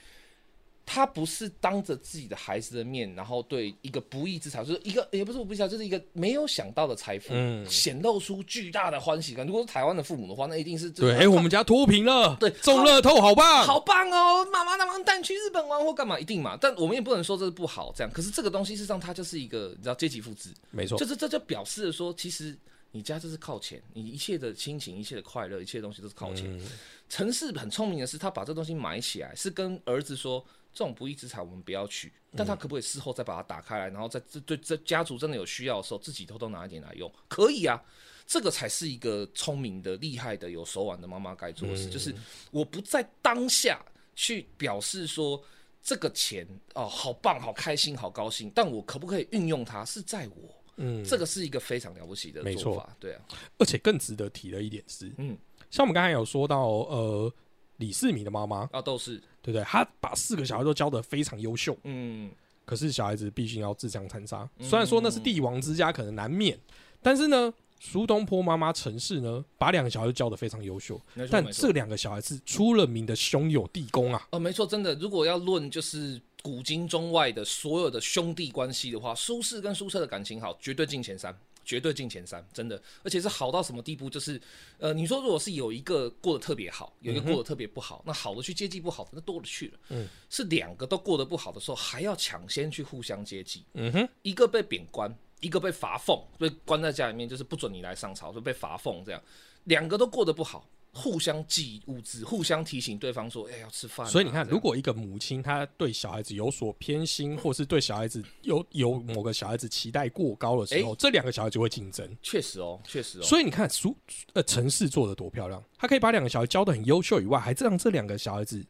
[0.85, 9.45] 他不是当着自己的孩子的面，然后对一个不义之财，就是一个也不是不义之财，就是一个没有想到的财富，嗯显露出巨大的欢喜感。
[9.45, 16.57] 如果是台湾的父母的话，那一定是对，哎、我们家脱贫了，对中乐透好棒，好棒哦，妈妈，那妈带你去日本玩或干嘛，一定嘛。
[16.59, 18.11] 但我们也不能说这是不好，这样。
[18.11, 22.57] 可是这个东西事实上它就是一个，你知道阶级复制，没错就，是这就表示了说，其实
[22.91, 26.45] 你家就是靠钱，你一切的亲情、一切的快乐、一切东西都是靠钱。
[26.57, 26.67] 嗯
[27.11, 30.41] 城市很聪明的是，他把这东西买起来，是跟儿子说，
[30.73, 37.11] 这种不义之财我们不要取，但他可不可以事后再把它打开来，然后在这对这家族真的有需要的时候，自己偷偷拿一点来用？
[37.27, 37.81] 可以啊。
[38.27, 42.15] 这个才是一个聪明的、厉害的、有手腕的妈妈该做的事，就是
[42.49, 43.83] 我不在当下
[44.15, 45.43] 去表示说
[45.83, 50.55] 这个钱哦好棒、好开心、好高兴，但我可不可以运用它，是在我。
[50.77, 53.21] 嗯，这个是一个非常了不起的做法，对啊，
[53.57, 55.37] 而且更值得提的一点是，嗯，
[55.69, 57.33] 像我们刚才有说到，呃，
[57.81, 59.63] 李世民的妈妈，啊都是，对不对？
[59.63, 62.31] 他把四个小孩都教得非常优秀，嗯，
[62.63, 64.47] 可是小孩子毕竟要自相残杀。
[64.59, 66.57] 虽然说那是帝王之家，可能难免，
[67.01, 74.27] 但是呢，苏东坡妈妈陈氏呢，把两个小孩都教得非常优秀，但这两个小孩是出了名的兄友弟恭啊。
[74.31, 84.09] 哦，没错，真的，如果要论就是古今中外的所有的兄弟关系的话，苏轼跟苏辙的感情好，绝对进前三，绝对进前三，真的，而且是好到什么地步？
[84.09, 84.41] 就是
[84.77, 89.79] 呃，你说如果是有一个过得特别好，有一个过得特别不好，那好的去接济不好的，那多了去了。
[89.89, 99.21] 嗯，是两个都过得不好的时候，还要抢先去互相接济，嗯哼，一个被贬官，一个被罚俸，被关在家里面，就是不准你来上朝，就被罚俸这样，
[99.65, 100.67] 两个都过得不好。
[100.93, 112.17] 互相寄物资，互相提醒对方说：“哎、要吃饭啊、所以你看，如果一个母亲她对小孩子有所偏心，或是对小孩子有有某个小孩子期待过高的时候，这两个小孩就会竞争。
[112.21, 113.95] 确实哦，确实哦，所以你看，苏
[114.33, 118.61] 呃城市做的多漂亮，他可以把两个小孩教的很优秀以外，还让这两个小孩子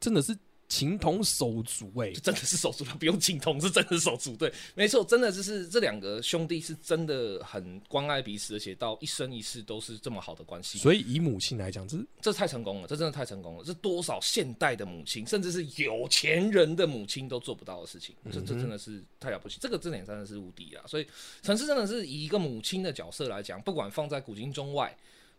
[0.00, 0.34] 真的是
[0.68, 4.36] 情同手足哎、真的是手足，不用情同，是真的是手足。
[4.36, 10.78] 对，没错，真的就是这两个兄弟是真的很关爱彼此，而且到一生一世都是这么好的关系。
[10.78, 20.84] 所以以母亲来讲，这这太成功了，这真的太成功了，这多少现代的母亲，甚至是有钱人的母亲都做不到的事情，这这真的是太了不起，这个这点真的是无敌啊！
[20.86, 21.06] 所以
[21.42, 24.96] 陈氏真的是以一个母亲的角色来讲，不管放在古今中外，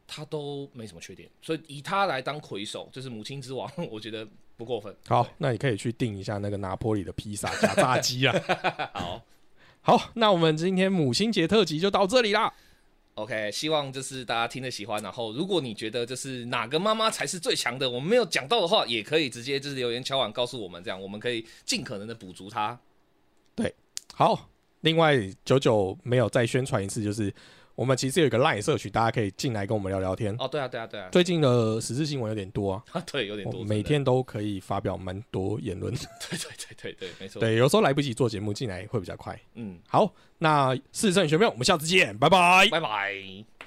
[0.08, 4.26] 他都没什么缺点，所以以他来当魁首，就是母亲之王， 我觉得
[4.58, 4.94] 不过分。
[5.08, 8.36] 好，那你可以去订一下那个拿坡里的披萨加炸鸡啊。
[8.94, 9.22] 好
[9.82, 12.54] 好，那我们今天母亲节特辑就到这里啦。
[13.14, 22.78] ，OK，希望就是大家听得喜欢，然后如果你觉得就是哪个妈妈才是最强的，我们没有讲到的话，也可以直接就是留言敲碗告诉我们，这样我们可以尽可能的补足它。
[24.14, 24.50] 好，
[24.82, 27.34] 另外九九没有再宣传一次，就是
[27.78, 30.36] 我们其实有一个 LINE 社群，大家可以进来跟我们聊聊天。
[30.40, 35.94] 哦，对啊，对啊，对啊，最近的时事新闻有点多啊， 对，有点多，我每天都可以发表蛮多言论。
[36.28, 37.40] 对对对对对，没错。
[37.40, 39.40] 对，有时候来不及做节目，进来会比较快。
[39.54, 42.68] 嗯，好，那事实胜选票，我们下次见，拜拜。
[42.72, 43.67] 拜拜。